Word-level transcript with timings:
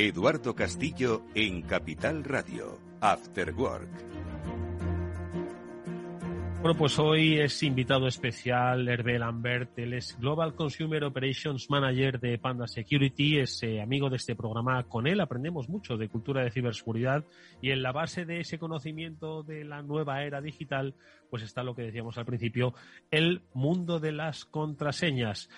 Eduardo 0.00 0.54
Castillo 0.54 1.24
en 1.34 1.62
Capital 1.62 2.22
Radio, 2.22 2.78
After 3.00 3.52
Work. 3.52 3.90
Bueno, 6.60 6.78
pues 6.78 6.96
hoy 7.00 7.40
es 7.40 7.60
invitado 7.64 8.06
especial 8.06 8.88
Hervé 8.88 9.18
Lambert, 9.18 9.76
él 9.76 9.94
es 9.94 10.16
Global 10.20 10.54
Consumer 10.54 11.02
Operations 11.02 11.68
Manager 11.68 12.20
de 12.20 12.38
Panda 12.38 12.68
Security, 12.68 13.40
es 13.40 13.60
eh, 13.64 13.80
amigo 13.80 14.08
de 14.08 14.18
este 14.18 14.36
programa. 14.36 14.84
Con 14.84 15.08
él 15.08 15.20
aprendemos 15.20 15.68
mucho 15.68 15.96
de 15.96 16.08
cultura 16.08 16.44
de 16.44 16.52
ciberseguridad 16.52 17.24
y 17.60 17.72
en 17.72 17.82
la 17.82 17.90
base 17.90 18.24
de 18.24 18.38
ese 18.38 18.56
conocimiento 18.56 19.42
de 19.42 19.64
la 19.64 19.82
nueva 19.82 20.22
era 20.22 20.40
digital, 20.40 20.94
pues 21.28 21.42
está 21.42 21.64
lo 21.64 21.74
que 21.74 21.82
decíamos 21.82 22.18
al 22.18 22.26
principio, 22.26 22.72
el 23.10 23.42
mundo 23.52 23.98
de 23.98 24.12
las 24.12 24.44
contraseñas. 24.44 25.48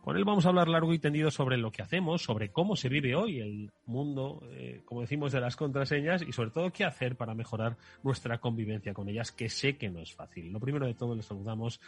Con 0.00 0.16
él 0.16 0.24
vamos 0.24 0.46
a 0.46 0.50
hablar 0.50 0.68
largo 0.68 0.94
y 0.94 0.98
tendido 0.98 1.30
sobre 1.30 1.58
lo 1.58 1.70
que 1.70 1.82
hacemos, 1.82 2.22
sobre 2.22 2.50
cómo 2.50 2.76
se 2.76 2.88
vive 2.88 3.14
hoy 3.14 3.40
el 3.40 3.72
mundo, 3.84 4.42
eh, 4.52 4.80
como 4.84 5.02
decimos, 5.02 5.32
de 5.32 5.40
las 5.40 5.56
contraseñas 5.56 6.22
y 6.22 6.32
sobre 6.32 6.50
todo 6.50 6.72
qué 6.72 6.84
hacer 6.84 7.16
para 7.16 7.34
mejorar 7.34 7.76
nuestra 8.02 8.38
convivencia 8.38 8.94
con 8.94 9.08
ellas, 9.08 9.32
que 9.32 9.48
sé 9.48 9.76
que 9.76 9.90
no 9.90 10.00
es 10.00 10.14
fácil. 10.14 10.52
Lo 10.52 10.60
primero 10.60 10.86
de 10.86 10.94
todo, 10.94 11.14
les 11.14 11.26
saludamos. 11.26 11.80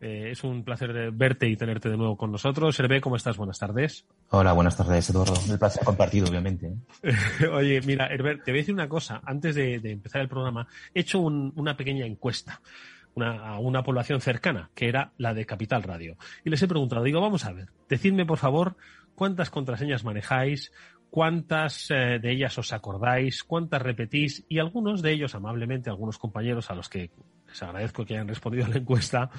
Eh, 0.00 0.30
es 0.30 0.42
un 0.44 0.64
placer 0.64 1.12
verte 1.12 1.46
y 1.46 1.56
tenerte 1.56 1.90
de 1.90 1.96
nuevo 1.98 2.16
con 2.16 2.32
nosotros. 2.32 2.78
Hervé, 2.80 3.02
¿cómo 3.02 3.16
estás? 3.16 3.36
Buenas 3.36 3.58
tardes. 3.58 4.06
Hola, 4.30 4.54
buenas 4.54 4.76
tardes, 4.76 5.10
Eduardo. 5.10 5.34
El 5.50 5.58
placer 5.58 5.84
compartido, 5.84 6.28
obviamente. 6.28 6.72
¿eh? 7.02 7.46
Oye, 7.52 7.82
mira, 7.82 8.06
Hervé, 8.06 8.36
te 8.36 8.50
voy 8.50 8.60
a 8.60 8.62
decir 8.62 8.74
una 8.74 8.88
cosa. 8.88 9.20
Antes 9.24 9.54
de, 9.54 9.74
empezar 9.74 10.22
el 10.22 10.28
programa, 10.28 10.66
he 10.94 11.00
hecho 11.00 11.20
una 11.20 11.76
pequeña 11.76 12.06
encuesta 12.06 12.62
a 13.16 13.58
una 13.58 13.82
población 13.82 14.20
cercana, 14.20 14.70
que 14.74 14.88
era 14.88 15.12
la 15.18 15.34
de 15.34 15.46
Capital 15.46 15.82
Radio. 15.82 16.16
Y 16.44 16.50
les 16.50 16.62
he 16.62 16.68
preguntado, 16.68 17.02
digo, 17.02 17.20
vamos 17.20 17.44
a 17.44 17.52
ver, 17.52 17.68
decidme 17.88 18.24
por 18.24 18.38
favor 18.38 18.76
cuántas 19.14 19.50
contraseñas 19.50 20.04
manejáis, 20.04 20.72
cuántas 21.10 21.90
eh, 21.90 22.18
de 22.20 22.30
ellas 22.30 22.56
os 22.56 22.72
acordáis, 22.72 23.44
cuántas 23.44 23.82
repetís 23.82 24.44
y 24.48 24.58
algunos 24.58 25.02
de 25.02 25.12
ellos, 25.12 25.34
amablemente, 25.34 25.90
algunos 25.90 26.18
compañeros 26.18 26.70
a 26.70 26.74
los 26.74 26.88
que 26.88 27.10
les 27.48 27.62
agradezco 27.62 28.06
que 28.06 28.14
hayan 28.14 28.28
respondido 28.28 28.64
a 28.64 28.68
la 28.68 28.78
encuesta, 28.78 29.30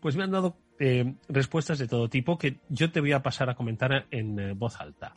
pues 0.00 0.16
me 0.16 0.24
han 0.24 0.32
dado 0.32 0.56
eh, 0.78 1.14
respuestas 1.28 1.78
de 1.78 1.86
todo 1.86 2.08
tipo 2.08 2.36
que 2.36 2.58
yo 2.68 2.90
te 2.90 3.00
voy 3.00 3.12
a 3.12 3.22
pasar 3.22 3.48
a 3.48 3.54
comentar 3.54 4.06
en 4.10 4.38
eh, 4.38 4.52
voz 4.54 4.80
alta. 4.80 5.16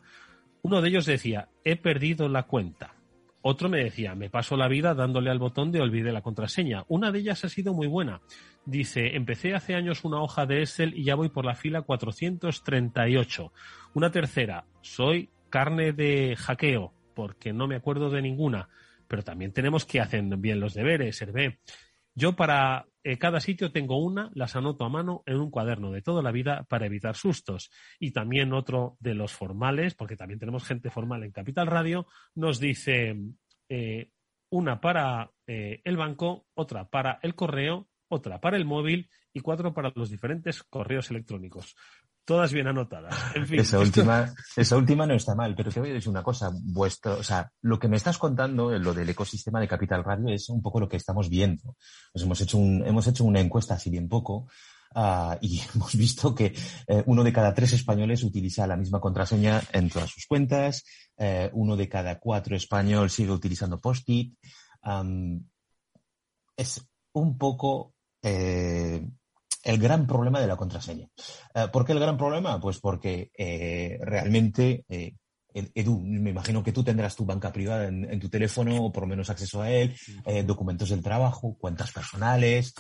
Uno 0.62 0.82
de 0.82 0.90
ellos 0.90 1.06
decía, 1.06 1.50
he 1.64 1.76
perdido 1.76 2.30
la 2.30 2.44
cuenta. 2.44 2.93
Otro 3.46 3.68
me 3.68 3.84
decía, 3.84 4.16
me 4.16 4.30
paso 4.30 4.56
la 4.56 4.70
vida 4.70 4.94
dándole 4.94 5.30
al 5.30 5.38
botón 5.38 5.70
de 5.74 5.82
olvide 5.82 6.14
la 6.14 6.22
contraseña. 6.22 6.86
Una 6.88 7.12
de 7.12 7.20
ellas 7.20 7.44
ha 7.44 7.50
sido 7.50 7.74
muy 7.74 7.88
buena. 7.88 8.22
Dice, 8.66 9.18
empecé 9.18 9.54
hace 9.54 9.76
años 9.76 10.06
una 10.06 10.22
hoja 10.22 10.46
de 10.46 10.62
Excel 10.62 10.94
y 10.98 11.04
ya 11.04 11.16
voy 11.16 11.28
por 11.28 11.44
la 11.44 11.54
fila 11.54 11.82
438. 11.82 13.52
Una 13.96 14.12
tercera, 14.12 14.64
soy 14.80 15.30
carne 15.50 15.92
de 15.92 16.38
hackeo, 16.38 16.94
porque 17.14 17.52
no 17.52 17.68
me 17.68 17.76
acuerdo 17.76 18.10
de 18.10 18.22
ninguna. 18.22 18.70
Pero 19.10 19.24
también 19.24 19.52
tenemos 19.52 19.84
que 19.84 20.00
hacer 20.00 20.24
bien 20.38 20.62
los 20.62 20.74
deberes, 20.74 21.22
Hervé. 21.22 21.60
Yo 22.16 22.36
para 22.36 22.86
eh, 23.04 23.18
cada 23.18 23.40
sitio 23.40 23.72
tengo 23.72 23.98
una, 23.98 24.32
las 24.34 24.56
anoto 24.56 24.86
a 24.86 24.90
mano 24.90 25.24
en 25.26 25.38
un 25.38 25.52
cuaderno 25.52 25.92
de 25.92 26.02
toda 26.02 26.22
la 26.22 26.32
vida 26.32 26.64
para 26.70 26.86
evitar 26.86 27.16
sustos. 27.16 27.70
Y 28.00 28.12
también 28.12 28.54
otro 28.54 28.98
de 29.00 29.14
los 29.14 29.34
formales, 29.34 29.96
porque 29.96 30.16
también 30.16 30.40
tenemos 30.40 30.64
gente 30.64 30.90
formal 30.90 31.24
en 31.24 31.32
Capital 31.32 31.68
Radio, 31.68 32.08
nos 32.36 32.60
dice 32.60 33.16
eh, 33.68 34.10
una 34.50 34.80
para 34.80 35.32
eh, 35.48 35.82
el 35.84 35.98
banco, 35.98 36.46
otra 36.54 36.88
para 36.90 37.20
el 37.24 37.36
correo, 37.36 37.90
otra 38.08 38.40
para 38.40 38.58
el 38.58 38.66
móvil 38.66 39.10
y 39.34 39.40
cuatro 39.40 39.74
para 39.74 39.92
los 39.96 40.12
diferentes 40.12 40.62
correos 40.64 41.10
electrónicos 41.10 41.76
todas 42.26 42.54
bien 42.54 42.68
anotadas. 42.68 43.16
esa, 43.52 43.80
última, 43.80 44.34
esa 44.56 44.78
última 44.78 45.06
no 45.06 45.14
está 45.14 45.36
mal, 45.36 45.56
pero 45.56 45.72
te 45.72 45.80
voy 45.80 45.90
a 45.90 45.94
decir 45.94 46.10
una 46.10 46.24
cosa. 46.24 46.52
Vuestro, 46.54 47.18
o 47.18 47.24
sea, 47.24 47.52
lo 47.62 47.80
que 47.80 47.88
me 47.88 47.98
estás 47.98 48.18
contando, 48.18 48.78
lo 48.78 48.94
del 48.94 49.10
ecosistema 49.10 49.60
de 49.60 49.68
Capital 49.68 50.04
Radio, 50.04 50.34
es 50.34 50.50
un 50.50 50.62
poco 50.62 50.80
lo 50.80 50.88
que 50.88 50.98
estamos 50.98 51.30
viendo. 51.30 51.76
Pues 52.12 52.24
hemos, 52.24 52.40
hecho 52.42 52.58
un, 52.58 52.86
hemos 52.86 53.08
hecho 53.08 53.24
una 53.24 53.40
encuesta 53.40 53.76
así 53.76 53.90
bien 53.90 54.08
poco. 54.08 54.48
Uh, 54.96 55.36
y 55.42 55.60
hemos 55.76 55.96
visto 55.96 56.36
que 56.36 56.54
eh, 56.88 57.04
uno 57.08 57.24
de 57.24 57.34
cada 57.34 57.54
tres 57.54 57.74
españoles 57.74 58.24
utiliza 58.24 58.68
la 58.68 58.78
misma 58.78 59.00
contraseña 59.00 59.62
en 59.72 59.90
todas 59.90 60.12
sus 60.12 60.28
cuentas, 60.28 60.86
eh, 61.18 61.50
uno 61.54 61.76
de 61.76 61.90
cada 61.90 62.20
cuatro 62.20 62.56
español 62.56 63.10
sigue 63.10 63.32
utilizando 63.32 63.80
Post-it. 63.80 64.38
Um, 64.86 65.44
es 66.56 66.86
un 67.14 67.38
poco 67.38 67.94
eh, 68.22 69.04
el 69.64 69.78
gran 69.80 70.06
problema 70.06 70.40
de 70.40 70.48
la 70.48 70.58
contraseña. 70.58 71.08
Eh, 71.56 71.68
¿Por 71.72 71.86
qué 71.86 71.94
el 71.94 72.00
gran 72.00 72.18
problema? 72.18 72.60
Pues 72.60 72.80
porque 72.80 73.32
eh, 73.38 73.98
realmente, 74.02 74.86
eh, 74.90 75.14
Edu, 75.54 76.00
me 76.02 76.32
imagino 76.32 76.64
que 76.64 76.72
tú 76.72 76.84
tendrás 76.84 77.16
tu 77.16 77.26
banca 77.26 77.52
privada 77.52 77.88
en, 77.88 78.20
tu 78.20 78.30
teléfono 78.30 78.86
o 78.86 78.92
por 78.92 79.04
lo 79.04 79.08
menos 79.08 79.30
acceso 79.30 79.62
a 79.62 79.70
él, 79.70 79.96
documentos 80.48 80.90
del 80.90 81.04
trabajo, 81.04 81.56
cuentas 81.60 81.92
personales, 81.92 82.74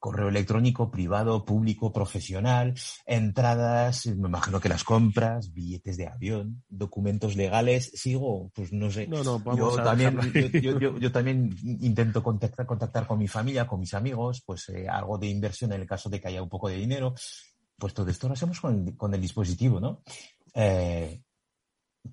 correo 0.00 0.28
electrónico 0.28 0.90
privado, 0.90 1.44
público, 1.44 1.92
profesional, 1.92 2.74
entradas, 3.04 4.06
me 4.06 4.28
imagino 4.28 4.58
que 4.58 4.70
las 4.70 4.82
compras, 4.82 5.52
billetes 5.52 5.98
de 5.98 6.08
avión, 6.08 6.64
documentos 6.68 7.36
legales, 7.36 7.92
sigo, 7.94 8.50
pues 8.54 8.72
no 8.72 8.90
sé. 8.90 9.06
No, 9.06 9.22
no, 9.22 9.56
yo, 9.56 9.76
también, 9.76 10.18
yo, 10.98 11.12
también 11.12 11.54
intento 11.62 12.22
contactar, 12.22 12.64
contactar 12.64 13.06
con 13.06 13.18
mi 13.18 13.28
familia, 13.28 13.66
con 13.66 13.78
mis 13.78 13.92
amigos, 13.92 14.42
pues 14.44 14.70
eh, 14.70 14.88
algo 14.88 15.18
de 15.18 15.28
inversión 15.28 15.72
en 15.72 15.82
el 15.82 15.86
caso 15.86 16.08
de 16.08 16.18
que 16.18 16.28
haya 16.28 16.42
un 16.42 16.48
poco 16.48 16.68
de 16.68 16.76
dinero. 16.76 17.14
Pues 17.76 17.92
todo 17.94 18.10
esto 18.10 18.26
lo 18.26 18.34
hacemos 18.34 18.58
con 18.60 19.14
el, 19.14 19.20
dispositivo, 19.20 19.80
¿no? 19.80 20.02
Eh, 20.54 21.20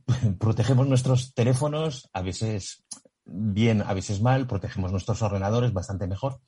protegemos 0.40 0.88
nuestros 0.88 1.34
teléfonos, 1.34 2.10
a 2.12 2.22
veces 2.22 2.84
bien, 3.24 3.82
a 3.82 3.94
veces 3.94 4.22
mal, 4.22 4.46
protegemos 4.46 4.92
nuestros 4.92 5.22
ordenadores 5.22 5.72
bastante 5.72 6.06
mejor. 6.08 6.42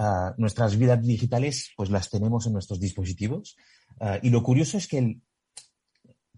Ah, 0.00 0.32
nuestras 0.38 0.78
vidas 0.78 1.04
digitales 1.04 1.72
pues 1.76 1.90
las 1.90 2.08
tenemos 2.08 2.46
en 2.46 2.52
nuestros 2.52 2.78
dispositivos. 2.78 3.56
Ah, 3.98 4.20
y 4.22 4.30
lo 4.30 4.44
curioso 4.44 4.78
es 4.78 4.86
que, 4.86 5.18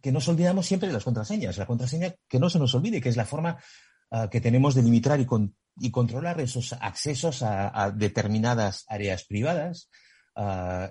que 0.00 0.10
nos 0.10 0.26
olvidamos 0.28 0.65
siempre 0.65 0.87
de 0.87 0.94
las 0.94 1.04
contraseñas. 1.04 1.59
La 1.59 1.66
contraseña 1.66 2.15
que 2.26 2.38
no 2.38 2.48
se 2.48 2.59
nos 2.59 2.75
olvide, 2.75 3.03
que 3.03 3.10
es 3.10 3.19
la 3.19 3.26
forma 3.26 3.62
ah, 4.12 4.31
que 4.31 4.41
tenemos 4.41 4.75
de 4.75 4.82
limitar 4.82 5.21
y, 5.21 5.26
y 5.78 5.91
controlar 5.91 6.41
esos 6.41 6.72
accesos 6.72 7.43
a, 7.43 7.91
determinadas 7.94 8.87
áreas 8.88 9.25
privadas. 9.25 9.91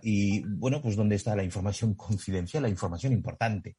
y 0.03 0.41
bueno, 0.41 0.80
pues 0.80 0.96
dónde 0.96 1.16
está 1.16 1.36
la 1.36 1.44
información 1.44 1.96
confidencial, 1.96 2.62
la 2.62 2.69
información 2.69 3.13
importante. 3.13 3.78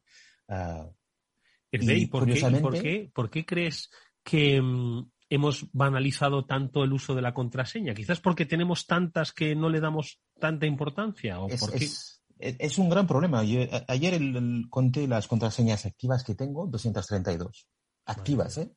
y, 1.71 2.07
por, 2.07 2.25
qué, 2.25 3.09
por, 3.13 3.29
qué, 3.29 3.45
crees 3.45 3.89
que, 4.21 4.61
mm, 4.61 5.09
hemos 5.31 5.65
banalizado 5.71 6.45
tanto 6.45 6.83
el 6.83 6.93
uso 6.93 7.15
de 7.15 7.21
la 7.21 7.33
contraseña? 7.33 7.93
Quizás 7.93 8.19
porque 8.19 8.45
tenemos 8.45 8.85
tantas 8.85 9.31
que 9.31 9.55
no 9.55 9.69
le 9.69 9.79
damos 9.79 10.19
tanta 10.39 10.65
importancia. 10.65 11.39
¿o 11.39 11.47
es, 11.49 12.21
es, 12.37 12.77
un 12.77 12.89
gran 12.89 13.07
problema. 13.07 13.39
ayer 13.39 14.21
conté 14.69 15.07
las 15.07 15.27
contraseñas 15.27 15.85
activas 15.85 16.23
que 16.23 16.35
tengo, 16.35 16.67
232. 16.67 17.67
Activas, 18.05 18.57
¿eh? 18.57 18.71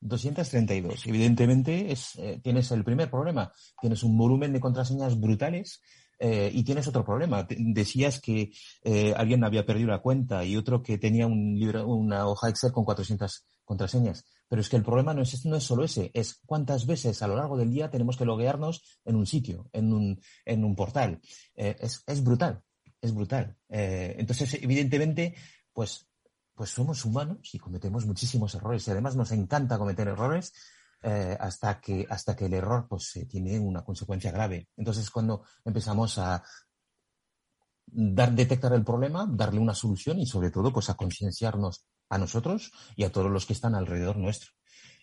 232. 0.00 1.06
Evidentemente 1.06 1.92
es, 1.92 2.16
eh, 2.16 2.40
tienes 2.42 2.70
el 2.70 2.82
primer 2.82 3.10
problema. 3.10 3.52
Tienes 3.80 4.02
un 4.02 4.16
volumen 4.16 4.52
de 4.52 4.60
contraseñas 4.60 5.20
brutales 5.20 5.82
eh, 6.18 6.50
y 6.52 6.64
tienes 6.64 6.88
otro 6.88 7.04
problema. 7.04 7.46
Decías 7.50 8.20
que 8.20 8.52
eh, 8.84 9.12
alguien 9.16 9.44
había 9.44 9.66
perdido 9.66 9.88
la 9.88 10.00
cuenta 10.00 10.44
y 10.44 10.56
otro 10.56 10.82
que 10.82 10.98
tenía 10.98 11.26
un 11.26 11.58
libro, 11.58 11.86
una 11.86 12.26
hoja 12.26 12.48
Excel 12.48 12.72
con 12.72 12.84
400 12.84 13.44
contraseñas. 13.64 14.24
Pero 14.50 14.62
es 14.62 14.68
que 14.68 14.76
el 14.76 14.82
problema 14.82 15.14
no 15.14 15.22
es, 15.22 15.46
no 15.46 15.54
es 15.54 15.62
solo 15.62 15.84
ese, 15.84 16.10
es 16.12 16.40
cuántas 16.44 16.84
veces 16.84 17.22
a 17.22 17.28
lo 17.28 17.36
largo 17.36 17.56
del 17.56 17.70
día 17.70 17.88
tenemos 17.88 18.16
que 18.16 18.24
loguearnos 18.24 18.82
en 19.04 19.14
un 19.14 19.24
sitio, 19.24 19.70
en 19.72 19.92
un, 19.92 20.20
en 20.44 20.64
un 20.64 20.74
portal. 20.74 21.20
Eh, 21.54 21.76
es, 21.78 22.02
es, 22.04 22.24
brutal, 22.24 22.60
es 23.00 23.14
brutal. 23.14 23.56
Eh, 23.68 24.16
entonces, 24.18 24.54
evidentemente, 24.54 25.36
pues, 25.72 26.08
pues 26.52 26.70
somos 26.70 27.04
humanos 27.04 27.54
y 27.54 27.60
cometemos 27.60 28.06
muchísimos 28.06 28.52
errores. 28.56 28.88
Y 28.88 28.90
además 28.90 29.14
nos 29.14 29.30
encanta 29.30 29.78
cometer 29.78 30.08
errores 30.08 30.52
eh, 31.00 31.36
hasta, 31.38 31.80
que, 31.80 32.04
hasta 32.10 32.34
que 32.34 32.46
el 32.46 32.54
error 32.54 32.88
pues, 32.88 33.20
tiene 33.28 33.56
una 33.60 33.84
consecuencia 33.84 34.32
grave. 34.32 34.66
Entonces, 34.76 35.08
cuando 35.10 35.44
empezamos 35.64 36.18
a 36.18 36.42
dar, 37.86 38.32
detectar 38.32 38.72
el 38.72 38.82
problema, 38.82 39.28
darle 39.30 39.60
una 39.60 39.76
solución 39.76 40.18
y 40.18 40.26
sobre 40.26 40.50
todo 40.50 40.72
pues 40.72 40.90
a 40.90 40.94
concienciarnos 40.94 41.86
a 42.10 42.18
nosotros 42.18 42.72
y 42.96 43.04
a 43.04 43.12
todos 43.12 43.30
los 43.30 43.46
que 43.46 43.54
están 43.54 43.74
alrededor 43.74 44.16
nuestro. 44.16 44.50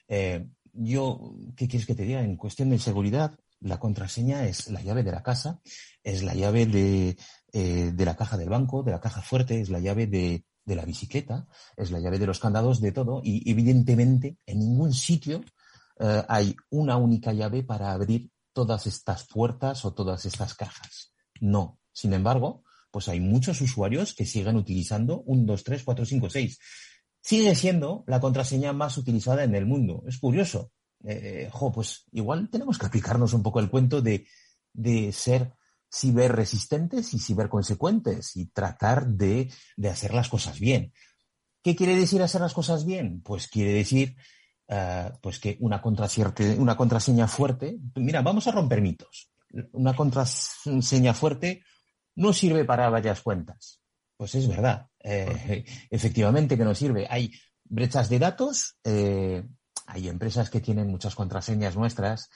Eh, 0.08 0.48
yo, 0.74 1.34
¿qué 1.56 1.68
quieres 1.68 1.88
que 1.88 1.96
te 1.96 2.04
diga? 2.04 2.22
En 2.22 2.36
cuestión 2.36 2.70
de 2.70 2.78
seguridad, 2.78 3.34
la 3.60 3.80
contraseña 3.80 4.46
es 4.46 4.70
la 4.70 4.82
llave 4.82 5.04
de 5.04 5.12
la 5.12 5.24
casa, 5.24 5.62
es 6.04 6.22
la 6.22 6.36
llave 6.36 6.68
de, 6.68 7.18
eh, 7.54 7.94
la 7.98 8.16
caja 8.16 8.38
del 8.38 8.50
banco, 8.50 8.84
de 8.84 8.92
la 8.92 9.00
caja 9.00 9.22
fuerte, 9.22 9.60
es 9.60 9.70
la 9.70 9.80
llave 9.80 10.06
de, 10.06 10.46
la 10.66 10.86
bicicleta, 10.86 11.48
es 11.76 11.92
la 11.92 12.00
llave 12.00 12.20
de 12.20 12.28
los 12.28 12.40
candados, 12.40 12.82
de 12.82 12.92
todo. 12.92 13.22
Y 13.24 13.50
evidentemente, 13.50 14.38
en 14.46 14.60
ningún 14.60 14.94
sitio 14.94 15.44
eh, 16.00 16.24
hay 16.28 16.56
una 16.70 16.98
única 16.98 17.32
llave 17.34 17.64
para 17.64 17.94
abrir 17.94 18.30
todas 18.54 18.86
estas 18.86 19.26
puertas 19.26 19.86
o 19.86 19.94
todas 19.94 20.26
estas 20.26 20.54
cajas. 20.54 21.14
No. 21.40 21.80
Sin 21.92 22.14
embargo, 22.14 22.64
pues 22.92 23.08
hay 23.08 23.20
muchos 23.20 23.62
usuarios 23.62 24.14
que 24.14 24.26
siguen 24.26 24.58
utilizando 24.58 25.22
un, 25.22 25.46
dos, 25.46 25.64
tres, 25.64 25.84
cuatro, 25.84 26.06
cinco, 26.06 26.30
seis 26.30 26.60
sigue 27.22 27.56
siendo 27.56 28.04
la 28.08 28.20
contraseña 28.20 28.74
más 28.74 28.98
utilizada 28.98 29.44
en 29.44 29.56
el 29.56 29.66
mundo. 29.66 30.04
Es 30.08 30.18
curioso. 30.18 30.72
Eh, 31.04 31.50
jo, 31.52 31.72
pues 31.72 32.06
igual 32.12 32.50
tenemos 32.50 32.78
que 32.78 32.86
aplicarnos 32.86 33.34
un 33.34 33.44
poco 33.44 33.60
el 33.60 33.70
cuento 33.70 34.02
de, 34.02 34.26
de 34.74 35.12
ser 35.12 35.54
ciberresistentes 35.94 37.14
y 37.14 37.20
ciberconsecuentes 37.20 38.36
y 38.36 38.48
tratar 38.48 39.08
de, 39.08 39.52
de, 39.76 39.90
hacer 39.90 40.14
las 40.14 40.30
cosas 40.30 40.60
bien. 40.60 40.94
¿Qué 41.64 41.76
quiere 41.76 41.96
decir 41.96 42.22
hacer 42.22 42.42
las 42.42 42.54
cosas 42.54 42.86
bien? 42.86 43.22
Pues 43.22 43.48
quiere 43.48 43.74
decir 43.74 44.16
uh, 44.70 45.18
pues 45.22 45.40
que 45.40 45.58
una, 45.60 45.82
una 46.58 46.78
contraseña 46.78 47.28
fuerte, 47.28 47.78
mira, 47.96 48.22
vamos 48.22 48.48
a 48.48 48.52
romper 48.52 48.82
mitos. 48.82 49.32
Una 49.72 49.96
contraseña 49.96 51.14
fuerte 51.14 51.64
no 52.16 52.34
sirve 52.34 52.66
para 52.66 52.90
varias 52.90 53.22
cuentas. 53.22 53.82
Pues 54.18 54.36
es 54.36 54.48
verdad, 54.48 54.88
eh, 55.08 55.64
efectivamente 55.90 56.58
que 56.58 56.66
no 56.66 56.76
sirve. 56.76 57.08
Hay 57.10 57.32
brechas 57.64 58.10
de 58.10 58.20
datos, 58.20 58.78
eh, 58.84 59.44
hay 59.86 60.08
empresas 60.10 60.50
que 60.50 60.60
tienen 60.60 60.88
muchas 60.88 61.16
contraseñas 61.16 61.78
nuestras 61.78 62.30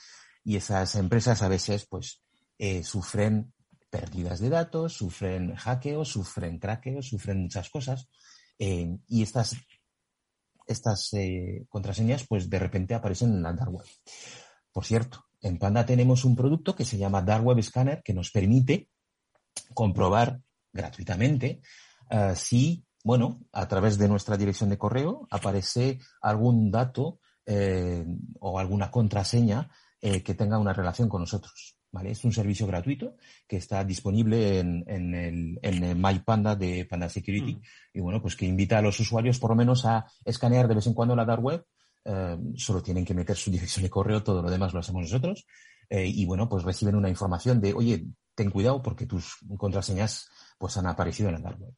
y 0.44 0.56
esas 0.56 0.96
empresas 0.96 1.42
a 1.42 1.50
veces 1.50 1.86
pues 1.88 2.22
eh, 2.58 2.84
sufren 2.84 3.54
pérdidas 3.90 4.40
de 4.40 4.50
datos, 4.50 4.94
sufren 4.94 5.54
hackeos, 5.56 6.08
sufren 6.08 6.60
craqueos, 6.60 7.10
sufren 7.10 7.42
muchas 7.42 7.70
cosas 7.70 8.08
y 8.58 9.24
estas, 9.24 9.56
estas 10.68 11.10
contraseñas 11.68 12.28
pues 12.28 12.48
de 12.48 12.60
repente 12.60 12.94
aparecen 12.94 13.34
en 13.34 13.42
la 13.42 13.54
dark 13.54 13.74
web. 13.74 13.88
Por 14.72 14.86
cierto, 14.86 15.26
en 15.42 15.58
Panda 15.58 15.84
tenemos 15.84 16.24
un 16.26 16.36
producto 16.36 16.76
que 16.76 16.86
se 16.86 17.00
llama 17.00 17.24
Dark 17.24 17.44
Web 17.44 17.62
Scanner 17.64 18.04
que 18.04 18.14
nos 18.14 18.30
permite 18.30 18.88
comprobar 19.74 20.40
gratuitamente 20.72 21.62
uh, 22.12 22.36
si, 22.36 22.86
bueno, 23.04 23.42
a 23.52 23.68
través 23.68 23.98
de 23.98 24.08
nuestra 24.08 24.38
dirección 24.38 24.70
de 24.70 24.78
correo 24.78 25.28
aparece 25.32 26.00
algún 26.22 26.72
dato 26.72 27.20
eh, 27.46 28.06
o 28.40 28.60
alguna 28.60 28.92
contraseña 28.92 29.70
eh, 30.02 30.22
que 30.22 30.36
tenga 30.36 30.60
una 30.60 30.74
relación 30.74 31.10
con 31.10 31.22
nosotros. 31.22 31.78
¿vale? 31.92 32.12
Es 32.12 32.24
un 32.24 32.32
servicio 32.32 32.66
gratuito 32.68 33.16
que 33.48 33.58
está 33.58 33.84
disponible 33.84 34.60
en, 34.60 34.84
en, 34.88 35.16
el, 35.16 35.60
en 35.62 35.84
el 35.84 35.96
MyPanda 35.96 36.56
de 36.56 36.86
Panda 36.86 37.10
Security 37.10 37.56
mm. 37.56 37.62
y 37.94 38.00
bueno, 38.00 38.22
pues 38.22 38.36
que 38.36 38.46
invita 38.46 38.78
a 38.78 38.82
los 38.82 39.00
usuarios 39.00 39.40
por 39.40 39.52
lo 39.52 39.56
menos 39.56 39.86
a 39.86 40.06
escanear 40.24 40.68
de 40.68 40.76
vez 40.76 40.88
en 40.88 40.94
cuando 40.94 41.16
la 41.16 41.26
dark 41.26 41.44
web. 41.44 41.66
Eh, 42.04 42.38
solo 42.56 42.82
tienen 42.82 43.06
que 43.06 43.14
meter 43.14 43.36
su 43.36 43.52
dirección 43.52 43.84
de 43.84 43.90
correo, 43.90 44.24
todo 44.24 44.42
lo 44.42 44.50
demás 44.50 44.74
lo 44.74 44.80
hacemos 44.80 45.04
nosotros. 45.04 45.46
Eh, 45.90 46.08
y 46.08 46.26
bueno, 46.26 46.48
pues 46.48 46.64
reciben 46.64 46.96
una 46.96 47.10
información 47.10 47.60
de, 47.60 47.74
oye, 47.74 48.06
ten 48.36 48.50
cuidado 48.50 48.82
porque 48.82 49.06
tus 49.06 49.38
contraseñas 49.58 50.30
pues 50.58 50.78
han 50.78 50.88
aparecido 50.88 51.30
en 51.30 51.36
la 51.36 51.42
dark 51.42 51.60
web. 51.60 51.74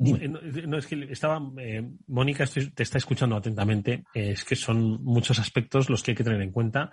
No, 0.00 0.78
es 0.78 0.86
que 0.86 1.08
estaba, 1.10 1.42
eh, 1.58 1.86
Mónica, 2.06 2.46
te 2.46 2.82
está 2.82 2.96
escuchando 2.96 3.36
atentamente. 3.36 4.04
Eh, 4.14 4.30
es 4.30 4.44
que 4.44 4.56
son 4.56 5.02
muchos 5.04 5.38
aspectos 5.38 5.90
los 5.90 6.02
que 6.02 6.12
hay 6.12 6.16
que 6.16 6.24
tener 6.24 6.40
en 6.40 6.52
cuenta, 6.52 6.90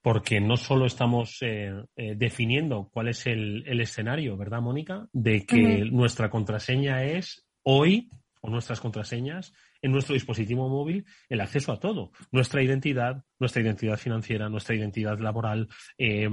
porque 0.00 0.40
no 0.40 0.56
solo 0.56 0.86
estamos 0.86 1.38
eh, 1.40 1.72
eh 1.96 2.14
definiendo 2.16 2.88
cuál 2.92 3.08
es 3.08 3.26
el, 3.26 3.64
el, 3.66 3.80
escenario, 3.80 4.36
¿verdad, 4.36 4.60
Mónica? 4.60 5.08
De 5.12 5.44
que 5.44 5.56
uh 5.56 5.60
-huh. 5.60 5.90
nuestra 5.90 6.30
contraseña 6.30 7.02
es 7.02 7.44
hoy, 7.64 8.08
o 8.40 8.48
nuestras 8.48 8.80
contraseñas, 8.80 9.52
en 9.82 9.92
nuestro 9.92 10.14
dispositivo 10.14 10.68
móvil 10.68 11.04
el 11.28 11.40
acceso 11.40 11.72
a 11.72 11.80
todo. 11.80 12.12
Nuestra 12.32 12.62
identidad, 12.62 13.24
nuestra 13.38 13.62
identidad 13.62 13.96
financiera, 13.96 14.48
nuestra 14.48 14.74
identidad 14.74 15.18
laboral, 15.18 15.68
eh, 15.96 16.28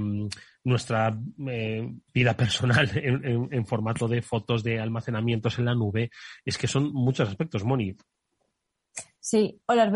nuestra 0.64 1.16
eh, 1.48 1.88
vida 2.12 2.36
personal 2.36 2.90
en, 2.94 3.48
en, 3.52 3.66
formato 3.66 4.08
de 4.08 4.22
fotos, 4.22 4.62
de 4.62 4.80
almacenamientos 4.80 5.58
en 5.58 5.66
la 5.66 5.74
nube. 5.74 6.10
Es 6.44 6.58
que 6.58 6.66
son 6.66 6.92
muchos 6.92 7.28
aspectos, 7.28 7.64
Moni. 7.64 7.96
Sí, 9.20 9.60
hola, 9.66 9.90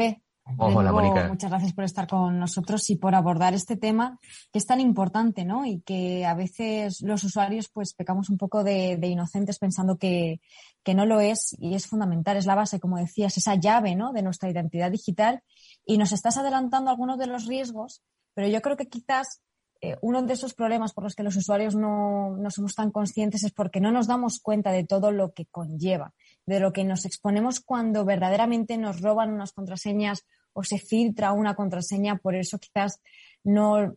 Hola, 0.59 0.93
Mónica. 0.93 1.29
Muchas 1.29 1.51
gracias 1.51 1.73
por 1.73 1.85
estar 1.85 2.07
con 2.07 2.39
nosotros 2.39 2.89
y 2.91 2.97
por 2.97 3.15
abordar 3.15 3.55
este 3.55 3.77
tema 3.77 4.19
que 4.53 4.59
es 4.59 4.67
tan 4.67 4.81
importante, 4.81 5.45
¿no? 5.45 5.65
Y 5.65 5.81
que 5.81 6.25
a 6.27 6.35
veces 6.35 7.01
los 7.03 7.25
usuarios 7.25 7.69
pues 7.69 7.95
pecamos 7.95 8.31
un 8.31 8.39
poco 8.39 8.65
de, 8.65 8.97
de 8.97 9.07
inocentes 9.07 9.59
pensando 9.59 9.97
que, 9.97 10.41
que, 10.83 10.95
no 10.95 11.07
lo 11.07 11.21
es 11.21 11.57
y 11.59 11.75
es 11.75 11.87
fundamental, 11.87 12.37
es 12.37 12.47
la 12.47 12.55
base, 12.55 12.81
como 12.81 12.97
decías, 12.97 13.37
esa 13.37 13.55
llave, 13.55 13.95
¿no? 13.95 14.13
De 14.13 14.23
nuestra 14.23 14.51
identidad 14.51 14.91
digital 14.91 15.43
y 15.85 15.99
nos 15.99 16.13
estás 16.13 16.37
adelantando 16.37 16.91
algunos 16.91 17.19
de 17.19 17.27
los 17.27 17.47
riesgos, 17.47 18.03
pero 18.35 18.49
yo 18.49 18.61
creo 18.61 18.77
que 18.77 18.89
quizás 18.89 19.43
eh, 19.83 19.97
uno 20.03 20.23
de 20.23 20.35
esos 20.35 20.53
problemas 20.53 20.93
por 20.93 21.05
los 21.05 21.15
que 21.15 21.23
los 21.23 21.37
usuarios 21.37 21.75
no, 21.75 22.37
no 22.37 22.51
somos 22.51 22.75
tan 22.75 22.91
conscientes 22.91 23.45
es 23.45 23.53
porque 23.53 23.81
no 23.81 23.91
nos 23.91 24.07
damos 24.07 24.39
cuenta 24.41 24.73
de 24.73 24.85
todo 24.85 25.11
lo 25.11 25.33
que 25.33 25.47
conlleva, 25.47 26.13
de 26.45 26.61
lo 26.61 26.73
que 26.73 26.85
nos 26.85 27.07
exponemos 27.07 27.61
cuando 27.61 28.05
verdaderamente 28.05 28.77
nos 28.77 29.01
roban 29.01 29.33
unas 29.33 29.53
contraseñas 29.53 30.27
o 30.53 30.63
se 30.65 30.79
filtra 30.79 31.33
una 31.33 31.55
contraseña, 31.55 32.17
por 32.17 32.35
eso 32.35 32.59
quizás 32.59 33.01
no, 33.45 33.97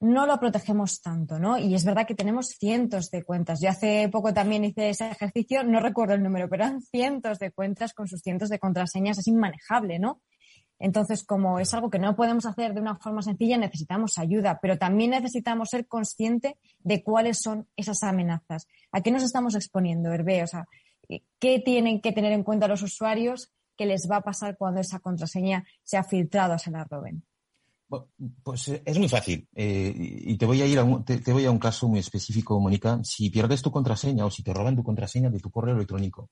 no 0.00 0.26
lo 0.26 0.38
protegemos 0.38 1.00
tanto, 1.00 1.38
¿no? 1.38 1.58
Y 1.58 1.74
es 1.74 1.84
verdad 1.84 2.06
que 2.06 2.14
tenemos 2.14 2.48
cientos 2.48 3.10
de 3.10 3.22
cuentas. 3.22 3.60
Yo 3.60 3.70
hace 3.70 4.08
poco 4.10 4.34
también 4.34 4.64
hice 4.64 4.90
ese 4.90 5.08
ejercicio, 5.08 5.64
no 5.64 5.80
recuerdo 5.80 6.14
el 6.14 6.22
número, 6.22 6.48
pero 6.48 6.64
eran 6.64 6.82
cientos 6.82 7.38
de 7.38 7.50
cuentas 7.50 7.94
con 7.94 8.06
sus 8.06 8.20
cientos 8.20 8.48
de 8.48 8.58
contraseñas, 8.58 9.18
es 9.18 9.28
inmanejable, 9.28 9.98
¿no? 9.98 10.20
Entonces, 10.78 11.24
como 11.24 11.60
es 11.60 11.72
algo 11.72 11.88
que 11.88 11.98
no 11.98 12.16
podemos 12.16 12.44
hacer 12.46 12.74
de 12.74 12.80
una 12.80 12.96
forma 12.96 13.22
sencilla, 13.22 13.56
necesitamos 13.56 14.18
ayuda, 14.18 14.58
pero 14.60 14.76
también 14.76 15.12
necesitamos 15.12 15.70
ser 15.70 15.86
conscientes 15.86 16.54
de 16.80 17.02
cuáles 17.02 17.40
son 17.40 17.68
esas 17.76 18.02
amenazas. 18.02 18.66
¿A 18.92 19.00
qué 19.00 19.10
nos 19.10 19.22
estamos 19.22 19.54
exponiendo, 19.54 20.12
Hervé? 20.12 20.42
O 20.42 20.46
sea, 20.46 20.66
¿qué 21.38 21.60
tienen 21.60 22.00
que 22.00 22.12
tener 22.12 22.32
en 22.32 22.42
cuenta 22.42 22.68
los 22.68 22.82
usuarios 22.82 23.53
que 23.76 23.86
les 23.86 24.08
va 24.10 24.16
a 24.16 24.22
pasar 24.22 24.56
cuando 24.56 24.80
esa 24.80 25.00
contraseña 25.00 25.64
sea 25.82 26.04
filtrada 26.04 26.56
o 26.56 26.58
se 26.58 26.70
la 26.70 26.84
roben? 26.84 27.24
Pues 28.42 28.68
eh, 28.68 28.82
es 28.84 28.98
muy 28.98 29.08
fácil. 29.08 29.48
Eh, 29.54 29.92
y 29.96 30.36
te 30.36 30.46
voy 30.46 30.62
a 30.62 30.66
ir 30.66 30.78
a 30.78 30.84
un, 30.84 31.04
te, 31.04 31.32
voy 31.32 31.44
a 31.44 31.50
un 31.50 31.58
caso 31.58 31.88
muy 31.88 32.00
específico, 32.00 32.58
Mónica. 32.58 33.00
Si 33.04 33.30
pierdes 33.30 33.62
tu 33.62 33.70
contraseña 33.70 34.24
o 34.24 34.30
si 34.30 34.42
te 34.42 34.52
roban 34.52 34.76
tu 34.76 34.82
contraseña 34.82 35.30
de 35.30 35.40
tu 35.40 35.50
correo 35.50 35.74
electrónico, 35.74 36.30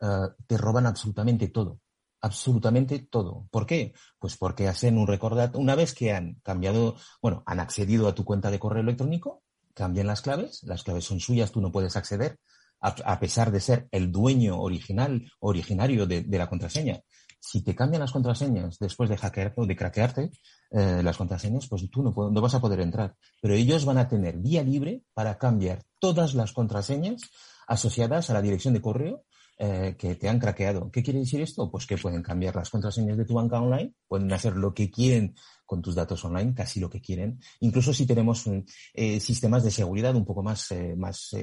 uh, 0.00 0.28
te 0.46 0.56
roban 0.56 0.86
absolutamente 0.86 1.48
todo 1.48 1.80
absolutamente 2.22 2.98
todo. 2.98 3.48
¿Por 3.50 3.66
qué? 3.66 3.94
Pues 4.18 4.36
porque 4.36 4.68
hacen 4.68 4.98
un 4.98 5.06
recordatorio. 5.06 5.62
Una 5.62 5.74
vez 5.74 5.94
que 5.94 6.12
han 6.12 6.34
cambiado, 6.42 6.96
bueno, 7.22 7.42
han 7.46 7.60
accedido 7.60 8.08
a 8.08 8.14
tu 8.14 8.24
cuenta 8.24 8.50
de 8.50 8.58
correo 8.58 8.82
electrónico, 8.82 9.42
cambian 9.74 10.06
las 10.06 10.20
claves, 10.20 10.62
las 10.64 10.82
claves 10.82 11.04
son 11.04 11.20
suyas, 11.20 11.52
tú 11.52 11.60
no 11.60 11.72
puedes 11.72 11.96
acceder, 11.96 12.38
a, 12.80 13.20
pesar 13.20 13.50
de 13.50 13.60
ser 13.60 13.88
el 13.90 14.10
dueño 14.10 14.60
original, 14.60 15.30
originario 15.40 16.06
de, 16.06 16.22
de, 16.22 16.38
la 16.38 16.48
contraseña. 16.48 17.00
Si 17.38 17.62
te 17.62 17.74
cambian 17.74 18.00
las 18.00 18.12
contraseñas 18.12 18.78
después 18.78 19.08
de 19.08 19.16
hackearte 19.16 19.60
o 19.60 19.66
de 19.66 19.76
craquearte 19.76 20.30
eh, 20.70 21.02
las 21.02 21.16
contraseñas, 21.16 21.68
pues 21.68 21.88
tú 21.90 22.02
no, 22.02 22.12
no 22.30 22.40
vas 22.40 22.54
a 22.54 22.60
poder 22.60 22.80
entrar. 22.80 23.16
Pero 23.40 23.54
ellos 23.54 23.84
van 23.84 23.98
a 23.98 24.08
tener 24.08 24.38
vía 24.38 24.62
libre 24.62 25.02
para 25.14 25.38
cambiar 25.38 25.84
todas 25.98 26.34
las 26.34 26.52
contraseñas 26.52 27.22
asociadas 27.66 28.30
a 28.30 28.34
la 28.34 28.42
dirección 28.42 28.74
de 28.74 28.80
correo 28.80 29.24
eh, 29.62 29.94
que 29.98 30.14
te 30.14 30.26
han 30.26 30.38
craqueado. 30.38 30.90
¿Qué 30.90 31.02
quiere 31.02 31.18
decir 31.18 31.42
esto? 31.42 31.70
Pues 31.70 31.86
que 31.86 31.98
pueden 31.98 32.22
cambiar 32.22 32.56
las 32.56 32.70
contraseñas 32.70 33.18
de 33.18 33.26
tu 33.26 33.34
banca 33.34 33.60
online, 33.60 33.92
pueden 34.08 34.32
hacer 34.32 34.56
lo 34.56 34.72
que 34.72 34.90
quieren 34.90 35.34
con 35.66 35.82
tus 35.82 35.94
datos 35.94 36.24
online, 36.24 36.54
casi 36.54 36.80
lo 36.80 36.88
que 36.88 37.02
quieren. 37.02 37.38
Incluso 37.60 37.92
si 37.92 38.06
tenemos 38.06 38.48
eh, 38.94 39.20
sistemas 39.20 39.62
de 39.62 39.70
seguridad 39.70 40.16
un 40.16 40.24
poco 40.24 40.42
más, 40.42 40.72
eh, 40.72 40.94
más 40.96 41.36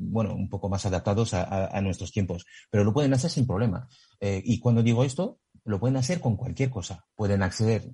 bueno, 0.00 0.34
un 0.34 0.48
poco 0.48 0.68
más 0.68 0.84
adaptados 0.84 1.32
a, 1.32 1.80
nuestros 1.80 2.10
tiempos. 2.10 2.44
Pero 2.72 2.82
lo 2.82 2.92
pueden 2.92 3.14
hacer 3.14 3.30
sin 3.30 3.46
problema. 3.46 3.88
Y 4.20 4.58
cuando 4.58 4.82
digo 4.82 5.04
esto, 5.04 5.38
lo 5.64 5.78
pueden 5.78 5.96
hacer 5.96 6.20
con 6.20 6.36
cualquier 6.36 6.70
cosa. 6.70 7.06
Pueden 7.14 7.40
acceder 7.44 7.88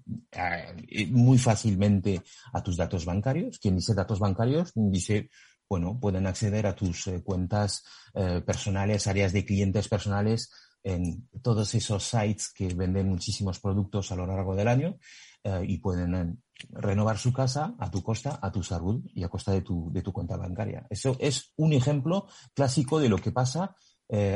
muy 1.11 1.37
fácilmente 1.37 2.23
a 2.55 2.63
tus 2.63 2.79
datos 2.79 3.05
bancarios. 3.05 3.59
Quien 3.59 3.77
dice 3.77 3.93
datos 3.93 4.21
bancarios 4.21 4.73
dice 4.75 5.29
bueno, 5.69 5.99
pueden 6.01 6.27
acceder 6.27 6.67
a 6.67 6.75
tus 6.75 7.07
eh, 7.09 7.23
cuentas 7.23 7.85
eh, 8.15 8.43
personales, 8.45 9.07
áreas 9.07 9.33
de 9.33 9.45
clientes 9.45 9.89
personales 9.89 10.51
en 10.83 11.29
todos 11.43 11.75
esos 11.75 12.05
sites 12.05 12.53
que 12.53 12.73
venden 12.73 13.09
muchísimos 13.09 13.59
productos 13.59 14.13
a 14.13 14.17
lo 14.17 14.27
largo 14.27 14.55
del 14.55 14.69
año 14.69 14.99
eh, 15.43 15.65
y 15.67 15.79
pueden 15.79 16.41
renovar 16.71 17.19
su 17.19 17.33
casa 17.33 17.75
a 17.79 17.91
tu 17.91 18.03
costa, 18.03 18.39
a 18.41 18.53
tu 18.53 18.63
salud 18.63 19.05
y 19.13 19.25
a 19.25 19.29
costa 19.29 19.53
de 19.53 19.63
tu, 19.63 19.91
de 19.93 20.03
tu 20.03 20.13
cuenta 20.13 20.37
bancaria. 20.37 20.87
Eso 20.89 21.17
es 21.19 21.53
un 21.57 21.73
ejemplo 21.73 22.29
clásico 22.55 23.01
de 23.01 23.09
lo 23.09 23.19
que 23.19 23.33
pasa 23.33 23.75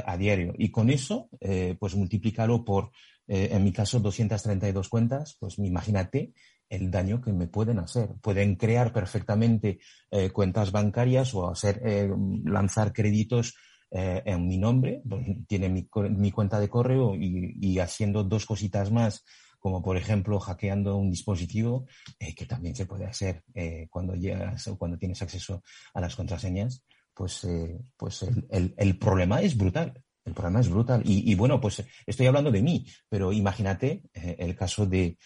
a 0.04 0.16
diario. 0.16 0.52
Y 0.58 0.72
con 0.72 0.90
eso, 0.90 1.30
pues 1.78 1.94
multiplícalo 1.94 2.64
por, 2.64 2.90
en 3.28 3.62
mi 3.62 3.72
caso, 3.72 4.00
232 4.00 4.88
cuentas, 4.88 5.36
pues 5.38 5.56
imagínate 5.60 6.32
el 6.70 6.90
daño 6.90 7.20
que 7.20 7.32
me 7.32 7.48
pueden 7.48 7.80
hacer. 7.80 8.08
Pueden 8.22 8.54
crear 8.54 8.92
perfectamente 8.92 9.80
eh, 10.10 10.30
cuentas 10.30 10.72
bancarias 10.72 11.34
o 11.34 11.50
hacer 11.50 11.82
eh, 11.84 12.08
lanzar 12.44 12.92
créditos 12.92 13.54
eh, 13.90 14.22
en 14.24 14.46
mi 14.46 14.56
nombre, 14.56 15.02
tiene 15.48 15.68
mi, 15.68 15.88
mi, 16.10 16.30
cuenta 16.30 16.60
de 16.60 16.68
correo 16.68 17.16
y, 17.16 17.56
y, 17.60 17.80
haciendo 17.80 18.22
dos 18.22 18.46
cositas 18.46 18.92
más, 18.92 19.24
como 19.58 19.82
por 19.82 19.96
ejemplo 19.96 20.38
hackeando 20.38 20.96
un 20.96 21.10
dispositivo, 21.10 21.86
que 22.36 22.46
también 22.46 22.76
se 22.76 22.86
puede 22.86 23.06
hacer 23.06 23.42
cuando 23.90 24.14
llegas 24.14 24.68
o 24.68 24.78
cuando 24.78 24.96
tienes 24.96 25.20
acceso 25.22 25.64
a 25.92 26.00
las 26.00 26.14
contraseñas, 26.14 26.84
pues, 27.12 27.44
pues 27.96 28.22
el, 28.22 28.46
el, 28.48 28.74
el 28.76 28.96
problema 28.96 29.42
es 29.42 29.58
brutal. 29.58 29.92
El 30.24 30.34
problema 30.34 30.60
es 30.60 30.68
brutal. 30.68 31.02
Y, 31.04 31.34
bueno, 31.34 31.60
pues 31.60 31.82
estoy 32.06 32.26
hablando 32.26 32.52
de 32.52 32.62
mí, 32.62 32.86
pero 33.08 33.32
imagínate 33.32 34.02
el 34.14 34.54
caso 34.54 34.86
de, 34.86 35.18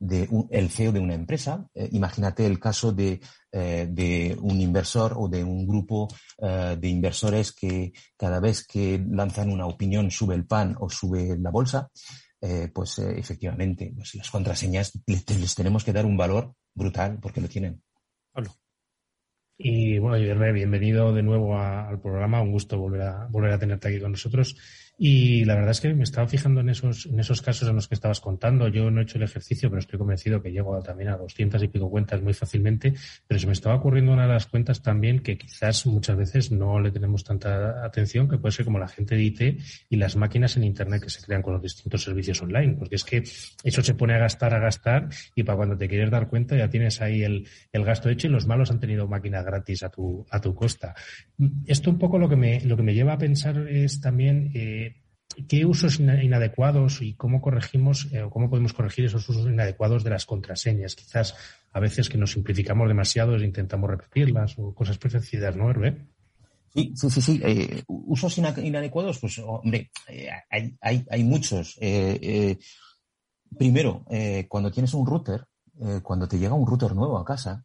el 0.00 0.70
CEO 0.70 0.92
de 0.92 1.00
una 1.00 1.14
empresa, 1.14 1.66
eh, 1.74 1.88
imagínate 1.92 2.46
el 2.46 2.58
caso 2.58 2.92
de, 2.92 3.20
eh, 3.52 3.86
de, 3.90 4.36
un 4.40 4.60
inversor 4.60 5.14
o 5.16 5.28
de 5.28 5.44
un 5.44 5.66
grupo 5.66 6.08
de 6.38 6.88
inversores 6.88 7.52
que 7.52 7.92
cada 8.16 8.40
vez 8.40 8.66
que 8.66 9.04
lanzan 9.10 9.52
una 9.52 9.66
opinión 9.66 10.10
sube 10.10 10.34
el 10.34 10.46
pan 10.46 10.74
o 10.80 10.88
sube 10.88 11.36
la 11.38 11.50
bolsa, 11.50 11.90
pues 12.72 12.98
efectivamente 12.98 13.92
pues 13.94 14.14
las 14.14 14.30
contraseñas 14.30 14.92
les, 15.06 15.54
tenemos 15.54 15.84
que 15.84 15.92
dar 15.92 16.06
un 16.06 16.16
valor 16.16 16.54
brutal 16.74 17.18
porque 17.20 17.42
lo 17.42 17.48
tienen. 17.48 17.82
Y 19.62 19.98
bueno, 19.98 20.16
bienvenido 20.54 21.12
de 21.12 21.22
nuevo 21.22 21.58
al 21.58 22.00
programa. 22.00 22.40
Un 22.40 22.50
gusto 22.50 22.78
volver 22.78 23.02
a, 23.02 23.26
volver 23.28 23.52
a 23.52 23.58
tenerte 23.58 23.88
aquí 23.88 24.00
con 24.00 24.12
nosotros. 24.12 24.56
Y 25.02 25.46
la 25.46 25.54
verdad 25.54 25.70
es 25.70 25.80
que 25.80 25.94
me 25.94 26.02
estaba 26.02 26.28
fijando 26.28 26.60
en 26.60 26.68
esos, 26.68 27.06
en 27.06 27.18
esos 27.18 27.40
casos 27.40 27.66
en 27.66 27.74
los 27.74 27.88
que 27.88 27.94
estabas 27.94 28.20
contando. 28.20 28.68
Yo 28.68 28.90
no 28.90 29.00
he 29.00 29.04
hecho 29.04 29.16
el 29.16 29.24
ejercicio, 29.24 29.70
pero 29.70 29.80
estoy 29.80 29.98
convencido 29.98 30.42
que 30.42 30.52
llego 30.52 30.78
también 30.82 31.08
a 31.08 31.16
200 31.16 31.62
y 31.62 31.68
pico 31.68 31.88
cuentas 31.88 32.20
muy 32.20 32.34
fácilmente. 32.34 32.92
Pero 33.26 33.40
se 33.40 33.46
me 33.46 33.54
estaba 33.54 33.76
ocurriendo 33.76 34.12
una 34.12 34.24
de 34.24 34.34
las 34.34 34.46
cuentas 34.46 34.82
también 34.82 35.20
que 35.20 35.38
quizás 35.38 35.86
muchas 35.86 36.18
veces 36.18 36.52
no 36.52 36.78
le 36.80 36.90
tenemos 36.90 37.24
tanta 37.24 37.82
atención, 37.82 38.28
que 38.28 38.36
puede 38.36 38.52
ser 38.52 38.66
como 38.66 38.78
la 38.78 38.88
gente 38.88 39.14
de 39.14 39.22
IT 39.22 39.40
y 39.88 39.96
las 39.96 40.16
máquinas 40.16 40.58
en 40.58 40.64
Internet 40.64 41.02
que 41.04 41.08
se 41.08 41.22
crean 41.22 41.40
con 41.40 41.54
los 41.54 41.62
distintos 41.62 42.02
servicios 42.02 42.42
online. 42.42 42.74
Porque 42.74 42.96
es 42.96 43.04
que 43.04 43.22
eso 43.64 43.82
se 43.82 43.94
pone 43.94 44.12
a 44.12 44.18
gastar, 44.18 44.52
a 44.52 44.58
gastar, 44.58 45.08
y 45.34 45.44
para 45.44 45.56
cuando 45.56 45.78
te 45.78 45.88
quieres 45.88 46.10
dar 46.10 46.28
cuenta 46.28 46.58
ya 46.58 46.68
tienes 46.68 47.00
ahí 47.00 47.22
el, 47.22 47.48
el 47.72 47.84
gasto 47.86 48.10
hecho 48.10 48.26
y 48.26 48.30
los 48.30 48.46
malos 48.46 48.70
han 48.70 48.80
tenido 48.80 49.08
máquina 49.08 49.42
gratis 49.42 49.82
a 49.82 49.88
tu, 49.88 50.26
a 50.30 50.42
tu 50.42 50.54
costa. 50.54 50.94
Esto 51.64 51.88
un 51.88 51.98
poco 51.98 52.18
lo 52.18 52.28
que 52.28 52.36
me, 52.36 52.60
lo 52.60 52.76
que 52.76 52.82
me 52.82 52.92
lleva 52.92 53.14
a 53.14 53.18
pensar 53.18 53.66
es 53.66 54.02
también 54.02 54.50
eh, 54.52 54.89
¿Qué 55.48 55.64
usos 55.64 56.00
inadecuados 56.00 57.02
y 57.02 57.14
cómo 57.14 57.40
corregimos 57.40 58.08
eh, 58.12 58.22
o 58.22 58.30
cómo 58.30 58.50
podemos 58.50 58.72
corregir 58.72 59.04
esos 59.04 59.28
usos 59.28 59.46
inadecuados 59.46 60.02
de 60.02 60.10
las 60.10 60.26
contraseñas? 60.26 60.96
Quizás 60.96 61.34
a 61.72 61.80
veces 61.80 62.08
que 62.08 62.18
nos 62.18 62.32
simplificamos 62.32 62.88
demasiado 62.88 63.36
e 63.36 63.44
intentamos 63.44 63.88
repetirlas 63.88 64.58
o 64.58 64.74
cosas 64.74 64.98
parecidas, 64.98 65.54
¿no, 65.56 65.70
Hervé? 65.70 66.06
Sí, 66.74 66.92
sí, 66.96 67.10
sí. 67.10 67.20
sí. 67.20 67.40
Eh, 67.44 67.82
usos 67.86 68.38
inadecuados, 68.38 69.18
pues, 69.18 69.38
hombre, 69.38 69.90
eh, 70.08 70.28
hay, 70.50 70.76
hay, 71.08 71.24
muchos. 71.24 71.78
primero, 73.56 74.04
cuando 74.48 74.70
tienes 74.70 74.94
un 74.94 75.06
router, 75.06 75.46
cuando 76.02 76.28
te 76.28 76.38
llega 76.38 76.54
un 76.54 76.66
router 76.66 76.94
nuevo 76.94 77.18
a 77.18 77.24
casa, 77.24 77.64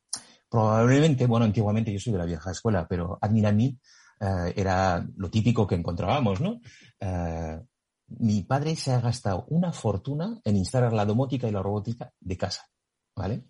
probablemente, 0.50 1.26
bueno, 1.26 1.46
antiguamente 1.46 1.92
yo 1.92 2.00
soy 2.00 2.14
de 2.14 2.20
la 2.20 2.26
vieja 2.26 2.52
escuela, 2.52 2.88
pero 2.88 3.18
admin 3.22 3.46
admin 3.46 3.80
eh, 4.20 4.54
era 4.56 5.06
lo 5.18 5.30
típico 5.30 5.68
que 5.68 5.76
encontrábamos, 5.76 6.42
¿no? 6.42 6.60
Eh, 7.00 7.62
mi 8.08 8.44
padre 8.44 8.76
se 8.76 8.92
ha 8.92 9.02
gastado 9.02 9.46
una 9.50 9.72
fortuna 9.72 10.40
en 10.44 10.56
instalar 10.56 10.94
la 10.94 11.06
domótica 11.06 11.48
y 11.48 11.52
la 11.52 11.64
robótica 11.64 12.14
de 12.20 12.38
casa, 12.38 12.68
¿vale? 13.16 13.46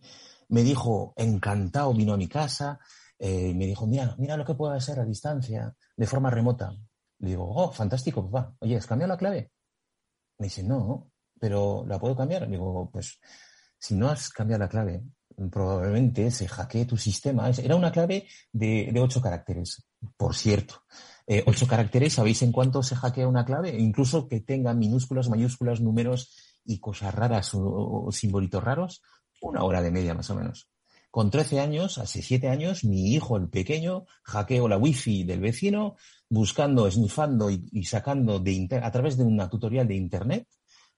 Me 0.50 0.64
dijo, 0.64 1.14
encantado, 1.18 1.94
vino 1.94 2.14
a 2.14 2.18
mi 2.18 2.28
casa, 2.28 2.80
eh, 3.20 3.54
me 3.54 3.66
dijo, 3.66 3.88
mira, 3.88 4.16
mira 4.18 4.38
lo 4.38 4.46
que 4.46 4.54
puedo 4.56 4.74
hacer 4.74 5.00
a 5.00 5.06
distancia, 5.06 5.76
de 5.96 6.08
forma 6.08 6.30
remota. 6.30 6.72
Le 7.20 7.30
digo, 7.30 7.50
oh, 7.50 7.72
fantástico, 7.72 8.30
papá. 8.30 8.56
Oye, 8.60 8.78
¿has 8.78 8.86
cambiado 8.86 9.14
la 9.14 9.18
clave? 9.18 9.52
Me 10.38 10.48
dice, 10.48 10.64
no, 10.64 11.12
pero 11.40 11.86
¿la 11.88 12.00
puedo 12.00 12.16
cambiar? 12.16 12.44
Le 12.44 12.52
digo, 12.52 12.90
pues, 12.92 13.20
si 13.78 13.96
no 13.96 14.10
has 14.10 14.30
cambiado 14.30 14.64
la 14.64 14.70
clave, 14.70 15.04
probablemente 15.52 16.32
se 16.32 16.48
hackee 16.48 16.86
tu 16.86 16.98
sistema. 16.98 17.50
Era 17.50 17.76
una 17.76 17.92
clave 17.92 18.28
de, 18.52 18.94
ocho 19.00 19.22
caracteres, 19.22 19.86
por 20.18 20.36
cierto. 20.36 20.84
Eh, 21.28 21.44
ocho 21.48 21.68
caracteres, 21.68 22.14
¿sabéis 22.14 22.42
en 22.44 22.52
cuánto 22.52 22.84
se 22.84 22.96
hackea 22.96 23.28
una 23.28 23.46
clave? 23.46 23.78
Incluso 23.78 24.28
que 24.28 24.42
tenga 24.42 24.74
minúsculas, 24.74 25.30
mayúsculas, 25.30 25.82
números 25.82 26.36
y 26.64 26.80
cosas 26.80 27.14
raras 27.14 27.52
o, 27.54 28.10
simbolitos 28.12 28.64
raros, 28.64 29.02
una 29.42 29.64
hora 29.64 29.82
de 29.82 29.92
media 29.92 30.14
más 30.14 30.30
o 30.30 30.36
menos. 30.36 30.70
Con 31.10 31.32
13 31.32 31.62
años, 31.62 31.98
hace 31.98 32.22
7 32.22 32.50
años, 32.50 32.84
mi 32.84 33.14
hijo, 33.14 33.38
el 33.38 33.50
pequeño, 33.50 34.06
hackeó 34.24 34.68
la 34.68 34.78
wifi 34.78 35.24
del 35.24 35.40
vecino, 35.40 35.96
buscando, 36.30 36.88
esnifando 36.88 37.50
y, 37.50 37.86
sacando 37.86 38.40
de 38.40 38.68
a 38.84 38.92
través 38.92 39.16
de 39.16 39.24
una 39.24 39.50
tutorial 39.50 39.88
de 39.88 39.96
internet, 39.96 40.48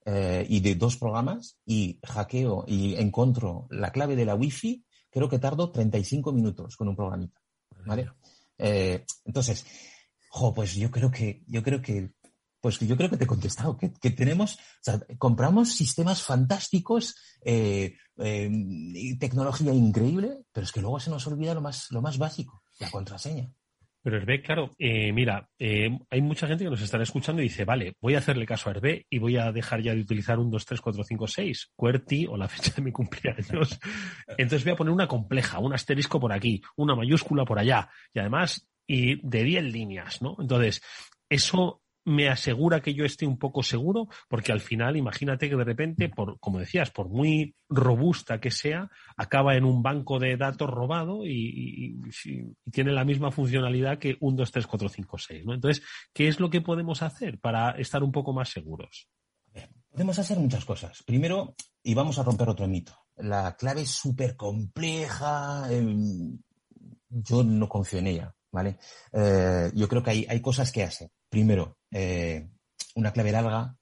eh, 0.09 0.45
y 0.47 0.61
de 0.61 0.75
dos 0.75 0.95
programas 0.95 1.57
y 1.65 1.99
hackeo 2.01 2.63
y 2.65 2.95
encuentro 2.95 3.67
la 3.69 3.91
clave 3.91 4.15
de 4.15 4.23
la 4.23 4.35
wifi, 4.35 4.85
creo 5.09 5.27
que 5.27 5.37
tardo 5.37 5.69
35 5.69 6.31
minutos 6.31 6.77
con 6.77 6.87
un 6.87 6.95
programita. 6.95 7.41
¿Vale? 7.85 8.09
Eh, 8.57 9.03
entonces, 9.25 9.65
jo, 10.29 10.53
pues 10.53 10.75
yo 10.75 10.89
creo 10.91 11.11
que, 11.11 11.43
yo 11.45 11.61
creo 11.61 11.81
que, 11.81 12.11
pues 12.61 12.79
yo 12.79 12.95
creo 12.95 13.09
que 13.09 13.17
te 13.17 13.25
he 13.25 13.27
contestado, 13.27 13.77
que, 13.77 13.89
tenemos, 14.11 14.55
o 14.55 14.59
sea, 14.79 15.01
compramos 15.17 15.73
sistemas 15.73 16.21
fantásticos, 16.21 17.13
eh, 17.43 17.97
tecnología 19.19 19.73
increíble, 19.73 20.45
pero 20.53 20.63
es 20.63 20.71
que 20.71 20.79
luego 20.79 21.01
se 21.01 21.09
nos 21.09 21.27
olvida 21.27 21.53
lo 21.53 21.59
más, 21.59 21.91
lo 21.91 22.01
más 22.01 22.17
básico, 22.17 22.63
la 22.79 22.89
contraseña. 22.89 23.51
Pero 24.07 24.19
Hervé, 24.19 24.41
claro, 24.41 24.71
eh, 24.79 25.11
mira, 25.11 25.49
eh, 25.59 25.89
hay 26.09 26.21
mucha 26.21 26.47
gente 26.47 26.63
que 26.63 26.69
nos 26.69 26.81
estará 26.81 27.03
escuchando 27.03 27.41
y 27.41 27.49
dice, 27.49 27.65
vale, 27.65 27.97
voy 27.99 28.15
a 28.15 28.19
hacerle 28.19 28.45
caso 28.45 28.69
a 28.69 28.71
Hervé 28.71 29.05
y 29.09 29.19
voy 29.19 29.35
a 29.35 29.51
dejar 29.51 29.81
ya 29.81 29.93
de 29.93 29.99
utilizar 29.99 30.39
un 30.39 30.49
2, 30.49 30.65
3, 30.65 30.79
4, 30.79 31.03
5, 31.03 31.27
6, 31.27 31.71
QWERTY 31.75 32.27
o 32.27 32.37
la 32.37 32.47
fecha 32.47 32.71
de 32.73 32.83
mi 32.83 32.93
cumpleaños. 32.93 33.77
Entonces 34.37 34.63
voy 34.63 34.71
a 34.71 34.75
poner 34.77 34.93
una 34.93 35.09
compleja, 35.09 35.59
un 35.59 35.73
asterisco 35.73 36.21
por 36.21 36.31
aquí, 36.31 36.61
una 36.77 36.95
mayúscula 36.95 37.43
por 37.43 37.59
allá 37.59 37.89
y 38.13 38.19
además 38.19 38.65
y 38.87 39.19
de 39.27 39.43
10 39.43 39.63
líneas, 39.65 40.21
¿no? 40.21 40.37
Entonces, 40.39 40.81
eso 41.29 41.81
me 42.07 42.29
asegura 42.29 42.81
que 42.81 42.93
yo 42.93 43.03
esté 43.03 43.27
un 43.27 43.37
poco 43.37 43.61
seguro, 43.63 44.07
porque 44.29 44.53
al 44.53 44.61
final, 44.61 44.95
imagínate 44.95 45.49
que 45.49 45.57
de 45.57 45.63
repente, 45.65 46.07
por, 46.07 46.39
como 46.39 46.57
decías, 46.57 46.89
por 46.89 47.09
muy 47.09 47.53
robusta 47.67 48.39
que 48.39 48.49
sea, 48.49 48.89
acaba 49.17 49.57
en 49.57 49.65
un 49.65 49.83
banco 49.83 50.17
de 50.17 50.37
datos 50.37 50.69
robado 50.69 51.25
y, 51.25 51.99
tiene 52.71 52.93
la 52.93 53.03
misma 53.03 53.29
funcionalidad 53.29 53.99
que 53.99 54.15
un 54.21 54.37
2, 54.37 54.49
3, 54.49 54.67
4, 54.67 54.89
5, 54.89 55.17
6. 55.17 55.45
¿no? 55.45 55.53
Entonces, 55.53 55.83
¿qué 56.13 56.29
es 56.29 56.39
lo 56.39 56.49
que 56.49 56.61
podemos 56.61 57.01
hacer 57.01 57.39
para 57.39 57.71
estar 57.71 58.01
un 58.03 58.13
poco 58.13 58.31
más 58.31 58.49
seguros? 58.49 59.09
Podemos 59.89 60.17
hacer 60.17 60.37
muchas 60.37 60.63
cosas. 60.63 61.03
Primero, 61.03 61.55
y 61.83 61.93
vamos 61.93 62.17
a 62.19 62.23
romper 62.23 62.47
otro 62.47 62.67
mito. 62.69 62.93
La 63.17 63.57
clave 63.57 63.81
es 63.81 63.91
súper 63.91 64.37
compleja. 64.37 65.67
Em, 65.69 66.39
yo 67.09 67.43
no 67.43 67.67
confío 67.67 67.99
en 67.99 68.07
ella. 68.07 68.35
¿vale? 68.51 68.77
Eh, 69.11 69.71
yo 69.73 69.87
creo 69.87 70.01
que 70.01 70.11
hay, 70.11 70.25
hay 70.29 70.41
cosas 70.41 70.71
que 70.71 70.83
hacer. 70.83 71.09
Primero, 71.29 71.76
eh, 71.91 72.49
una 72.95 73.11
clave 73.11 73.31
larga 73.31 73.75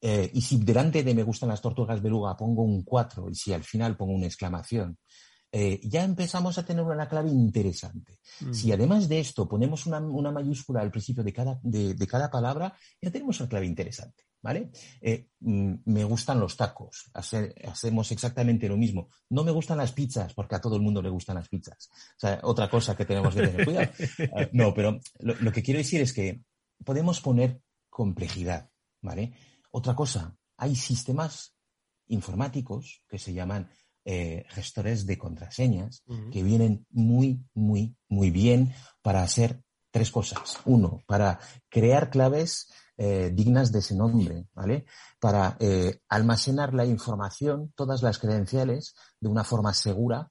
eh, 0.00 0.30
y 0.32 0.40
si 0.40 0.58
delante 0.58 1.02
de 1.02 1.14
me 1.14 1.24
gustan 1.24 1.48
las 1.48 1.60
tortugas 1.60 2.00
beluga 2.00 2.36
pongo 2.36 2.62
un 2.62 2.84
4 2.84 3.30
y 3.30 3.34
si 3.34 3.52
al 3.52 3.64
final 3.64 3.96
pongo 3.96 4.12
una 4.12 4.26
exclamación, 4.26 4.96
eh, 5.50 5.80
ya 5.82 6.04
empezamos 6.04 6.58
a 6.58 6.64
tener 6.64 6.84
una 6.84 7.08
clave 7.08 7.30
interesante. 7.30 8.20
Mm. 8.40 8.52
Si 8.52 8.70
además 8.70 9.08
de 9.08 9.20
esto 9.20 9.48
ponemos 9.48 9.86
una, 9.86 10.00
mayúscula 10.30 10.82
al 10.82 10.90
principio 10.90 11.24
de 11.24 11.32
cada, 11.32 11.58
de, 11.62 12.06
cada, 12.06 12.30
palabra, 12.30 12.76
ya 13.00 13.10
tenemos 13.10 13.40
una 13.40 13.48
clave 13.48 13.66
interesante. 13.66 14.24
¿Vale? 14.40 14.70
Eh, 15.00 15.30
mm, 15.40 15.74
me 15.86 16.04
gustan 16.04 16.38
los 16.38 16.56
tacos, 16.56 17.10
hacemos 17.12 18.12
exactamente 18.12 18.68
lo 18.68 18.76
mismo. 18.76 19.08
No 19.30 19.42
me 19.42 19.50
gustan 19.50 19.78
las 19.78 19.90
pizzas, 19.90 20.32
porque 20.32 20.54
a 20.54 20.60
todo 20.60 20.76
el 20.76 20.82
mundo 20.82 21.02
le 21.02 21.08
gustan 21.08 21.36
las 21.36 21.48
pizzas. 21.48 21.88
O 21.90 22.20
sea, 22.20 22.38
otra 22.44 22.70
cosa 22.70 22.96
que 22.96 23.04
tenemos 23.04 23.34
que 23.34 23.48
tener 23.48 23.64
cuidado. 23.64 23.90
no, 24.52 24.72
pero 24.72 25.00
lo 25.18 25.50
que 25.50 25.62
quiero 25.62 25.78
decir 25.78 26.02
es 26.02 26.12
que 26.12 26.40
podemos 26.84 27.20
poner 27.20 27.60
complejidad, 27.98 28.70
¿vale? 29.02 29.32
Otra 29.72 29.96
cosa, 29.96 30.36
hay 30.56 30.76
sistemas 30.76 31.56
informáticos 32.06 33.02
que 33.08 33.18
se 33.18 33.32
llaman 33.34 33.68
eh, 34.04 34.44
gestores 34.50 35.04
de 35.04 35.18
contraseñas 35.18 36.04
que 36.30 36.44
vienen 36.44 36.86
muy, 36.90 37.42
muy, 37.54 37.96
muy 38.08 38.30
bien 38.30 38.72
para 39.02 39.24
hacer 39.24 39.64
tres 39.90 40.12
cosas. 40.12 40.60
Uno, 40.64 41.02
para 41.08 41.40
crear 41.68 42.08
claves 42.08 42.68
eh, 42.96 43.32
dignas 43.34 43.72
de 43.72 43.80
ese 43.80 43.96
nombre, 43.96 44.46
¿vale? 44.54 44.84
Para 45.18 45.56
eh, 45.58 45.98
almacenar 46.08 46.74
la 46.74 46.86
información, 46.86 47.72
todas 47.74 48.00
las 48.04 48.20
credenciales, 48.20 48.94
de 49.18 49.28
una 49.28 49.42
forma 49.42 49.74
segura 49.74 50.30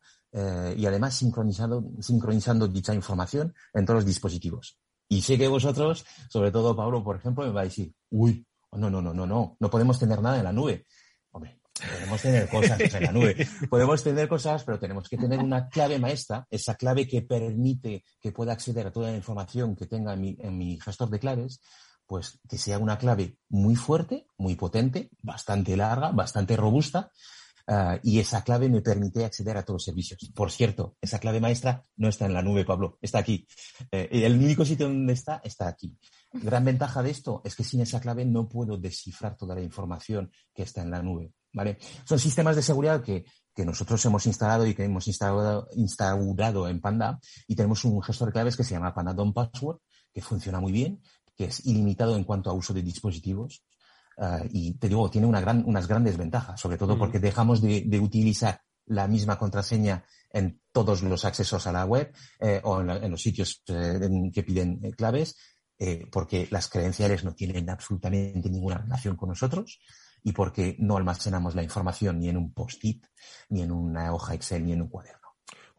y 0.78 0.86
además 0.86 1.16
sincronizando, 1.16 1.84
sincronizando 2.00 2.68
dicha 2.68 2.94
información 2.94 3.56
en 3.74 3.86
todos 3.86 3.98
los 4.02 4.06
dispositivos. 4.06 4.78
Y 5.10 5.22
sé 5.22 5.38
que 5.38 5.48
vosotros, 5.48 6.06
sobre 6.30 6.52
todo 6.52 6.76
Pablo, 6.76 7.04
por 7.04 7.16
ejemplo, 7.16 7.46
me 7.46 7.52
va 7.52 7.62
a 7.62 7.66
decir, 7.66 7.94
uy, 8.10 8.46
No, 8.74 8.90
no, 8.90 9.02
no, 9.02 9.14
no, 9.14 9.26
no. 9.26 9.56
No 9.60 9.70
podemos 9.70 9.98
tener 9.98 10.22
nada 10.22 10.38
en 10.38 10.44
la 10.44 10.52
nube. 10.52 10.86
Hombre, 11.32 11.62
podemos 11.74 12.22
tener 12.22 12.50
cosas 12.50 12.80
en 12.94 13.04
la 13.04 13.12
nube. 13.12 13.48
Podemos 13.70 14.04
tener 14.04 14.28
cosas, 14.28 14.64
pero 14.64 14.78
tenemos 14.78 15.08
que 15.08 15.18
tener 15.18 15.40
una 15.40 15.70
clave 15.70 16.00
maestra, 16.00 16.46
esa 16.50 16.76
clave 16.76 17.08
que 17.08 17.22
permite 17.22 18.04
que 18.20 18.32
pueda 18.32 18.54
acceder 18.54 18.88
a 18.88 18.92
toda 18.92 19.10
la 19.12 19.18
información 19.18 19.76
que 19.76 19.88
tenga 19.88 20.14
en 20.14 20.22
mi, 20.22 20.38
en 20.40 20.58
mi 20.58 20.80
gestor 20.80 21.10
de 21.10 21.20
claves, 21.20 21.62
pues 22.06 22.40
que 22.48 22.58
sea 22.58 22.78
una 22.80 22.98
clave 22.98 23.38
muy 23.50 23.76
fuerte, 23.76 24.28
muy 24.38 24.56
potente, 24.56 25.10
bastante 25.22 25.76
larga, 25.76 26.12
bastante 26.12 26.56
robusta, 26.56 27.12
Uh, 27.70 28.00
y 28.02 28.20
esa 28.20 28.46
clave 28.46 28.70
me 28.70 28.82
permite 28.82 29.26
acceder 29.26 29.58
a 29.58 29.64
todos 29.64 29.76
los 29.76 29.84
servicios. 29.84 30.32
Por 30.34 30.52
cierto, 30.52 30.96
esa 31.02 31.20
clave 31.20 31.42
maestra 31.42 31.84
no 31.98 32.08
está 32.08 32.26
en 32.26 32.34
la 32.34 32.42
nube, 32.42 32.64
Pablo, 32.64 32.98
está 33.02 33.20
aquí. 33.20 33.46
Eh, 33.92 34.08
el 34.10 34.38
único 34.38 34.64
sitio 34.64 34.88
donde 34.88 35.12
está, 35.12 35.42
está 35.44 35.68
aquí. 35.68 35.94
Gran 36.32 36.64
ventaja 36.64 37.04
de 37.04 37.10
esto 37.10 37.42
es 37.44 37.56
que 37.56 37.66
sin 37.66 37.82
esa 37.82 38.00
clave 38.00 38.24
no 38.24 38.48
puedo 38.48 38.78
descifrar 38.78 39.36
toda 39.36 39.54
la 39.54 39.62
información 39.62 40.32
que 40.54 40.64
está 40.64 40.82
en 40.82 40.92
la 40.92 41.02
nube. 41.02 41.34
¿vale? 41.52 41.78
Son 42.06 42.18
sistemas 42.18 42.56
de 42.56 42.62
seguridad 42.62 43.04
que, 43.04 43.26
nosotros 43.66 44.06
hemos 44.06 44.28
instalado 44.28 44.68
y 44.68 44.76
que 44.76 44.84
hemos 44.84 45.08
instalado, 45.08 45.68
instaurado 45.74 46.70
en 46.70 46.80
Panda 46.80 47.20
y 47.48 47.56
tenemos 47.56 47.84
un 47.86 48.00
gestor 48.04 48.28
de 48.28 48.34
claves 48.34 48.56
que 48.56 48.64
se 48.64 48.76
llama 48.76 48.94
Panda 48.94 49.16
Don't 49.16 49.34
Password, 49.34 49.80
que 50.14 50.22
funciona 50.22 50.60
muy 50.60 50.72
bien, 50.72 51.02
que 51.36 51.46
es 51.46 51.66
ilimitado 51.66 52.16
en 52.16 52.24
cuanto 52.24 52.52
a 52.52 52.54
uso 52.54 52.72
de 52.72 52.84
dispositivos 52.84 53.64
Uh, 54.20 54.48
y 54.52 54.74
te 54.80 54.90
digo, 54.90 55.12
tiene 55.12 55.28
una 55.28 55.40
gran, 55.40 55.64
unas 55.68 55.88
grandes 55.88 56.18
ventajas, 56.18 56.60
sobre 56.60 56.78
todo 56.78 56.98
porque 56.98 57.20
dejamos 57.20 57.62
de, 57.62 57.84
de, 57.86 58.00
utilizar 58.00 58.62
la 58.88 59.08
misma 59.08 59.38
contraseña 59.38 60.04
en 60.32 60.62
todos 60.72 61.04
los 61.04 61.26
accesos 61.26 61.68
a 61.68 61.72
la 61.72 61.86
web 61.86 62.12
eh, 62.40 62.62
o 62.64 62.82
en, 62.82 62.88
la, 62.88 62.98
en, 62.98 63.12
los 63.12 63.22
sitios 63.22 63.62
eh, 63.68 64.10
que 64.34 64.44
piden 64.44 64.80
eh, 64.84 64.92
claves, 64.92 65.36
porque 66.12 66.48
las 66.50 66.70
credenciales 66.70 67.24
no 67.24 67.36
tienen 67.36 67.70
absolutamente 67.70 68.50
ninguna 68.50 68.80
relación 68.80 69.16
con 69.16 69.30
nosotros 69.30 69.80
y 70.24 70.32
porque 70.32 70.76
no 70.80 70.98
almacenamos 70.98 71.54
la 71.54 71.62
información 71.62 72.20
ni 72.20 72.30
en 72.30 72.38
un 72.38 72.52
post-it, 72.52 73.06
ni 73.50 73.62
en 73.62 73.72
una 73.72 74.12
hoja 74.12 74.34
Excel, 74.34 74.66
ni 74.66 74.74
en 74.74 74.82
un 74.82 74.88
cuaderno. 74.88 75.27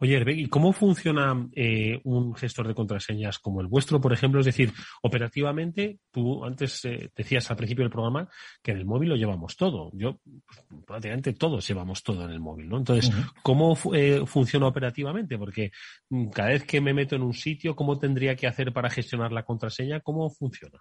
Oye, 0.01 0.17
Herbeg, 0.17 0.39
¿y 0.39 0.47
cómo 0.47 0.73
funciona 0.73 1.49
eh, 1.53 2.01
un 2.05 2.35
gestor 2.35 2.69
de 2.69 2.75
contraseñas 2.75 3.39
como 3.39 3.61
el 3.61 3.67
vuestro, 3.67 4.01
por 4.01 4.13
ejemplo? 4.13 4.41
Es 4.41 4.47
decir, 4.47 4.73
operativamente, 5.03 5.99
tú 6.13 6.45
antes 6.45 6.85
eh, 6.85 7.11
decías 7.17 7.51
al 7.51 7.57
principio 7.57 7.85
del 7.85 7.91
programa 7.91 8.29
que 8.63 8.71
en 8.71 8.79
el 8.79 8.85
móvil 8.85 9.09
lo 9.11 9.17
llevamos 9.17 9.57
todo. 9.57 9.91
Yo, 9.95 10.21
pues, 10.47 10.65
prácticamente 10.87 11.33
todos 11.33 11.67
llevamos 11.67 12.03
todo 12.03 12.25
en 12.25 12.31
el 12.31 12.41
móvil, 12.41 12.69
¿no? 12.69 12.79
Entonces, 12.79 13.13
uh 13.13 13.19
-huh. 13.19 13.33
¿cómo 13.43 13.77
eh, 13.95 14.23
funciona 14.25 14.69
operativamente? 14.69 15.37
Porque 15.37 15.73
mm, 16.11 16.29
cada 16.29 16.51
vez 16.51 16.65
que 16.65 16.81
me 16.81 16.95
meto 16.95 17.17
en 17.17 17.23
un 17.23 17.35
sitio, 17.35 17.75
¿cómo 17.75 17.99
tendría 17.99 18.37
que 18.37 18.47
hacer 18.47 18.73
para 18.73 18.91
gestionar 18.91 19.33
la 19.33 19.45
contraseña? 19.45 20.01
¿Cómo 20.01 20.31
funciona? 20.31 20.79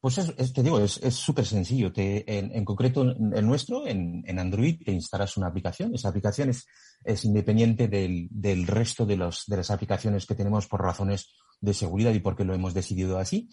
Pues 0.00 0.18
es, 0.18 0.34
es, 0.36 0.52
te 0.52 0.62
digo, 0.62 0.78
es 0.78 1.14
súper 1.14 1.46
sencillo. 1.46 1.90
En, 1.94 2.64
concreto, 2.64 3.02
el 3.02 3.46
nuestro, 3.46 3.86
en, 3.86 4.38
Android, 4.38 4.80
te 4.84 4.92
instalas 4.92 5.36
una 5.36 5.48
aplicación. 5.48 5.94
Esa 5.94 6.10
aplicación 6.10 6.50
es, 6.50 7.24
independiente 7.24 7.88
del, 7.88 8.66
resto 8.66 9.06
de 9.06 9.16
las 9.16 9.70
aplicaciones 9.70 10.26
que 10.26 10.34
tenemos 10.34 10.66
por 10.66 10.82
razones 10.82 11.32
de 11.60 11.74
seguridad 11.74 12.12
y 12.12 12.20
porque 12.20 12.44
lo 12.44 12.54
hemos 12.54 12.74
decidido 12.74 13.18
así. 13.18 13.48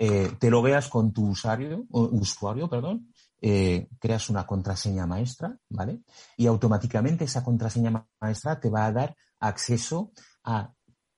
Eh, 0.00 0.30
te 0.38 0.48
lo 0.48 0.62
veas 0.62 0.88
con 0.88 1.12
tu 1.12 1.30
usuario, 1.30 1.84
usuario 1.90 2.70
perdón, 2.70 3.12
eh, 3.42 3.88
creas 3.98 4.30
una 4.30 4.46
contraseña 4.46 5.08
maestra, 5.08 5.58
¿vale? 5.68 6.02
Y 6.36 6.46
automáticamente 6.46 7.24
esa 7.24 7.42
contraseña 7.42 8.06
maestra 8.20 8.60
te 8.60 8.70
va 8.70 8.86
a 8.86 8.92
dar 8.92 9.16
acceso 9.40 10.12
a 10.44 10.72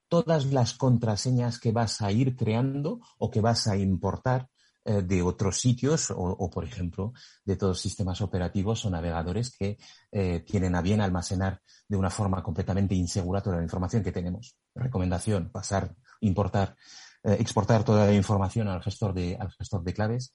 todas 0.09 0.47
las 0.47 0.73
contraseñas 0.73 1.59
que 1.59 1.73
vas 1.73 2.01
a 2.01 2.11
ir 2.11 2.37
creando 2.37 3.01
o 3.19 3.31
que 3.31 3.43
vas 3.43 3.67
a 3.69 3.77
importar 3.77 4.49
eh, 4.83 5.03
de 5.03 5.21
otros 5.21 5.61
sitios 5.61 6.11
o, 6.11 6.51
por 6.51 6.65
ejemplo, 6.65 7.13
de 7.45 7.57
todos 7.57 7.73
los 7.73 7.81
sistemas 7.83 8.23
operativos 8.23 8.83
o 8.87 8.91
navegadores 8.91 9.54
que 9.54 9.76
eh, 10.11 10.41
tienen 10.41 10.75
a 10.75 10.81
bien 10.81 11.02
almacenar 11.02 11.61
de 11.87 11.99
una 11.99 12.09
forma 12.09 12.43
completamente 12.43 12.95
insegura 12.95 13.43
toda 13.43 13.59
la 13.59 13.63
información 13.63 14.02
que 14.02 14.11
tenemos. 14.11 14.57
Recomendación, 14.75 15.50
pasar, 15.50 15.95
importar, 16.21 16.76
eh, 17.23 17.37
exportar 17.41 17.85
toda 17.85 18.07
la 18.07 18.15
información 18.15 18.69
al 18.69 18.83
gestor 18.83 19.13
de, 19.13 19.37
al 19.39 19.50
gestor 19.50 19.85
de 19.85 19.93
claves 19.93 20.33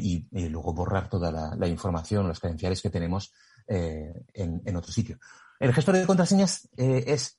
y, 0.00 0.26
luego 0.48 0.72
borrar 0.72 1.08
toda 1.08 1.30
la, 1.30 1.54
la, 1.54 1.68
información, 1.68 2.26
las 2.26 2.40
credenciales 2.40 2.80
que 2.80 2.88
tenemos 2.88 3.30
en, 3.68 4.62
en, 4.64 4.76
otro 4.76 4.90
sitio. 4.90 5.18
El 5.60 5.74
gestor 5.74 5.96
de 5.96 6.06
contraseñas 6.06 6.66
es 6.76 7.38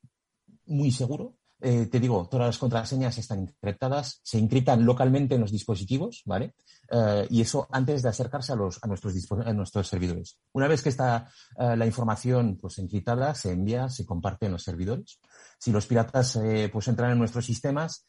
muy 0.67 0.91
seguro, 0.91 1.35
eh, 1.61 1.87
te 1.87 1.99
digo, 1.99 2.27
todas 2.29 2.47
las 2.47 2.57
contraseñas 2.57 3.17
están 3.17 3.39
encriptadas, 3.41 4.19
se 4.23 4.37
encriptan 4.37 4.85
localmente 4.85 5.35
en 5.35 5.41
los 5.41 5.51
dispositivos, 5.51 6.21
¿vale? 6.25 6.53
Uh, 6.89 7.25
y 7.29 7.41
eso 7.41 7.67
antes 7.71 8.01
de 8.01 8.09
acercarse 8.09 8.53
a, 8.53 8.55
los, 8.55 8.79
a, 8.81 8.87
nuestros, 8.87 9.13
a 9.45 9.53
nuestros 9.53 9.87
servidores. 9.87 10.37
Una 10.53 10.67
vez 10.67 10.81
que 10.81 10.89
está 10.89 11.29
uh, 11.57 11.75
la 11.75 11.85
información 11.85 12.57
pues, 12.61 12.77
encriptada, 12.79 13.35
se 13.35 13.51
envía, 13.51 13.89
se 13.89 14.05
comparte 14.05 14.45
en 14.45 14.53
los 14.53 14.63
servidores. 14.63 15.19
Si 15.59 15.71
los 15.71 15.85
piratas 15.85 16.37
eh, 16.37 16.69
pues, 16.71 16.87
entran 16.87 17.11
en 17.11 17.19
nuestros 17.19 17.45
sistemas, 17.45 18.05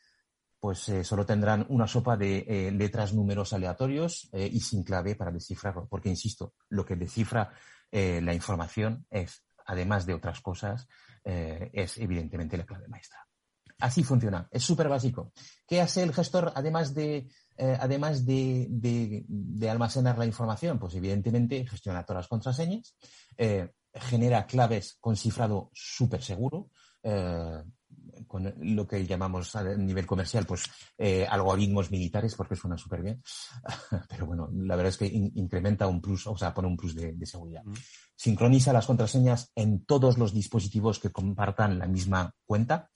pues 0.61 0.89
eh, 0.89 1.05
solo 1.05 1.25
tendrán 1.25 1.67
una 1.69 1.87
sopa 1.87 2.17
de 2.17 2.45
eh, 2.49 2.71
letras, 2.73 3.15
números 3.15 3.53
aleatorios 3.53 4.29
eh, 4.33 4.49
y 4.53 4.61
sin 4.61 4.83
clave 4.83 5.15
para 5.15 5.31
descifrarlo. 5.31 5.87
Porque, 5.89 6.09
insisto, 6.09 6.55
lo 6.71 6.85
que 6.85 6.97
descifra 6.97 7.53
la 7.91 8.35
información 8.35 9.07
es, 9.09 9.45
además 9.65 10.05
de 10.05 10.13
otras 10.13 10.43
cosas, 10.43 10.87
es 11.25 11.97
evidentemente 11.97 12.59
la 12.59 12.67
clave 12.67 12.87
maestra. 12.87 13.28
Así 13.79 14.03
funciona, 14.03 14.49
es 14.51 14.65
súper 14.65 14.89
básico. 14.89 15.33
¿Qué 15.67 15.81
hace 15.81 16.03
el 16.03 16.13
gestor 16.13 16.53
además 16.55 16.95
de, 16.95 17.29
eh, 17.57 17.79
además 17.81 18.27
de, 18.27 18.67
de, 18.71 19.25
de, 19.29 19.71
almacenar 19.71 20.19
la 20.19 20.27
información? 20.27 20.79
Pues 20.79 20.95
evidentemente 20.97 21.65
gestiona 21.67 22.05
todas 22.05 22.23
las 22.23 22.29
contraseñas, 22.29 22.97
eh, 23.37 23.71
genera 23.95 24.47
claves 24.47 24.97
con 25.01 25.17
cifrado 25.17 25.71
súper 25.73 26.23
seguro, 26.23 26.71
eh, 27.05 27.63
con 28.27 28.53
lo 28.61 28.87
que 28.87 29.07
llamamos 29.07 29.55
a 29.55 29.63
nivel 29.77 30.07
comercial, 30.07 30.45
pues 30.45 30.65
eh, 30.97 31.27
algoritmos 31.29 31.91
militares, 31.91 32.35
porque 32.35 32.57
suena 32.57 32.77
súper 32.77 33.03
bien. 33.03 33.23
Pero 34.09 34.27
bueno, 34.27 34.51
la 34.53 34.77
verdad 34.77 34.91
es 34.91 34.99
que 34.99 35.07
in 35.07 35.31
incrementa 35.37 35.87
un 35.87 36.01
plus, 36.01 36.27
o 36.27 36.37
sea, 36.37 36.53
pone 36.53 36.69
un 36.69 36.77
plus 36.77 36.95
de, 36.95 37.13
de 37.13 37.27
seguridad. 37.27 37.63
Mm. 37.65 37.75
Sincroniza 38.17 38.73
las 38.73 38.87
contraseñas 38.87 39.53
en 39.55 39.85
todos 39.85 40.19
los 40.19 40.35
dispositivos 40.35 40.99
que 40.99 41.11
compartan 41.11 41.79
la 41.79 41.87
misma 41.87 42.35
cuenta, 42.45 42.91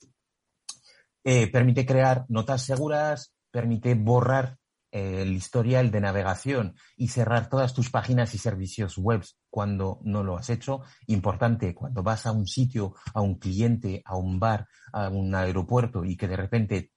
eh, 1.23 1.47
permite 1.51 1.85
crear 1.85 2.25
notas 2.27 2.63
seguras, 2.63 3.33
permite 3.49 3.95
borrar 3.95 4.57
eh, 4.91 5.21
el 5.21 5.33
historial 5.33 5.89
de 5.89 6.01
navegación 6.01 6.75
y 6.97 7.07
cerrar 7.07 7.49
todas 7.49 7.73
tus 7.73 7.89
páginas 7.89 8.33
y 8.35 8.37
servicios 8.37 8.97
web 8.97 9.23
cuando 9.49 9.99
no 10.03 10.23
lo 10.23 10.37
has 10.37 10.49
hecho. 10.49 10.81
Importante, 11.07 11.73
cuando 11.73 12.03
vas 12.03 12.25
a 12.25 12.31
un 12.31 12.45
sitio, 12.45 12.95
a 13.13 13.21
un 13.21 13.39
cliente, 13.39 14.01
a 14.05 14.17
un 14.17 14.39
bar, 14.39 14.67
a 14.91 15.09
un 15.09 15.33
aeropuerto 15.33 16.03
y 16.03 16.17
que 16.17 16.27
de 16.27 16.35
repente 16.35 16.91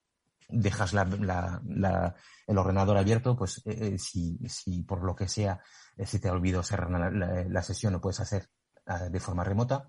dejas 0.48 0.92
el 0.92 2.58
ordenador 2.58 2.98
abierto, 2.98 3.36
pues 3.36 3.58
eh, 3.64 3.94
eh 3.94 3.98
si, 3.98 4.38
si, 4.48 4.82
por 4.82 5.04
lo 5.04 5.14
que 5.14 5.28
sea 5.28 5.60
se 6.04 6.18
te 6.18 6.28
ha 6.28 6.32
olvidado 6.32 6.62
cerrar 6.62 6.90
la, 7.48 7.62
sesión, 7.62 7.94
lo 7.94 8.00
puedes 8.00 8.20
hacer 8.20 8.48
de 9.10 9.18
forma 9.18 9.42
remota. 9.42 9.88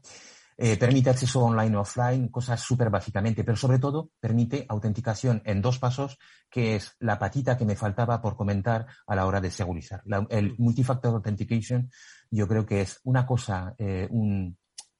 Eh, 0.59 0.75
permite 0.75 1.11
acceso 1.11 1.43
online 1.45 1.77
o 1.77 1.81
offline, 1.81 2.29
cosas 2.29 2.59
súper 2.59 2.89
básicamente, 2.89 3.43
pero 3.43 3.55
sobre 3.55 3.77
todo 3.77 4.09
permite 4.19 4.65
autenticación 4.67 5.41
en 5.45 5.61
dos 5.61 5.77
pasos, 5.77 6.17
que 6.49 6.75
es 6.75 6.95
la 6.99 7.19
patita 7.19 7.55
que 7.55 7.65
me 7.65 7.75
faltaba 7.75 8.19
por 8.21 8.35
comentar 8.35 8.87
a 9.05 9.15
la 9.15 9.27
hora 9.27 9.39
de 9.39 9.51
segurizar. 9.51 10.01
La, 10.05 10.25
el 10.31 10.55
multifactor 10.57 11.13
authentication 11.13 11.91
yo 12.31 12.47
creo 12.47 12.65
que 12.65 12.81
es 12.81 12.99
una 13.03 13.27
cosa, 13.27 13.75
eh, 13.77 14.07
un, 14.09 14.57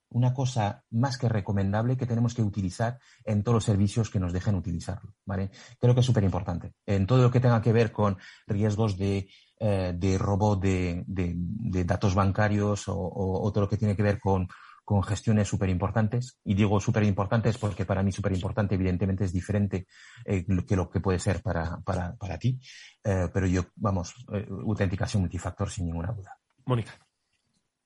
una 0.09 0.31
cosa 0.31 0.83
más 0.91 1.17
que 1.17 1.27
recomendable 1.27 1.97
que 1.97 2.05
tenemos 2.05 2.35
que 2.35 2.43
utilizar 2.43 2.99
en 3.25 3.41
todos 3.41 3.55
los 3.55 3.63
servicios 3.63 4.11
que 4.11 4.19
nos 4.19 4.33
dejen 4.33 4.53
utilizarlo, 4.53 5.15
¿vale? 5.25 5.49
Creo 5.79 5.95
que 5.95 6.01
es 6.01 6.05
súper 6.05 6.23
importante. 6.23 6.73
En 6.85 7.07
todo 7.07 7.23
lo 7.23 7.31
que 7.31 7.39
tenga 7.39 7.61
que 7.63 7.73
ver 7.73 7.91
con 7.91 8.17
riesgos 8.45 8.95
de, 8.95 9.27
eh, 9.59 9.93
de 9.97 10.17
robo 10.19 10.55
de, 10.55 11.03
de, 11.07 11.33
de, 11.35 11.83
datos 11.83 12.13
bancarios 12.13 12.87
o, 12.87 12.95
o, 12.95 13.43
o 13.43 13.51
todo 13.51 13.63
lo 13.63 13.69
que 13.69 13.77
tiene 13.77 13.95
que 13.95 14.03
ver 14.03 14.19
con 14.19 14.47
con 14.88 15.04
gestiones 15.04 15.50
súper 15.50 15.67
importantes. 15.67 16.39
Y 16.45 16.54
digo 16.54 16.80
súper 16.80 17.04
importantes 17.04 17.58
porque 17.58 17.84
para 17.84 18.02
mí 18.02 18.13
súper 18.13 18.32
importante 18.32 18.76
evidentemente 18.76 19.26
es 19.26 19.34
diferente 19.34 19.86
eh, 20.23 20.45
que 20.65 20.78
lo 20.78 20.89
que 20.89 21.02
puede 21.02 21.19
ser 21.19 21.41
para, 21.41 21.78
para, 21.82 22.15
para 22.15 22.39
ti. 22.39 22.58
Eh, 23.04 23.28
pero 23.34 23.47
yo, 23.47 23.65
vamos, 23.76 24.15
eh, 24.32 24.47
autenticación 24.50 25.23
multifactor 25.23 25.69
sin 25.69 25.88
ninguna 25.88 26.13
duda. 26.13 26.39
Mónica. 26.65 26.93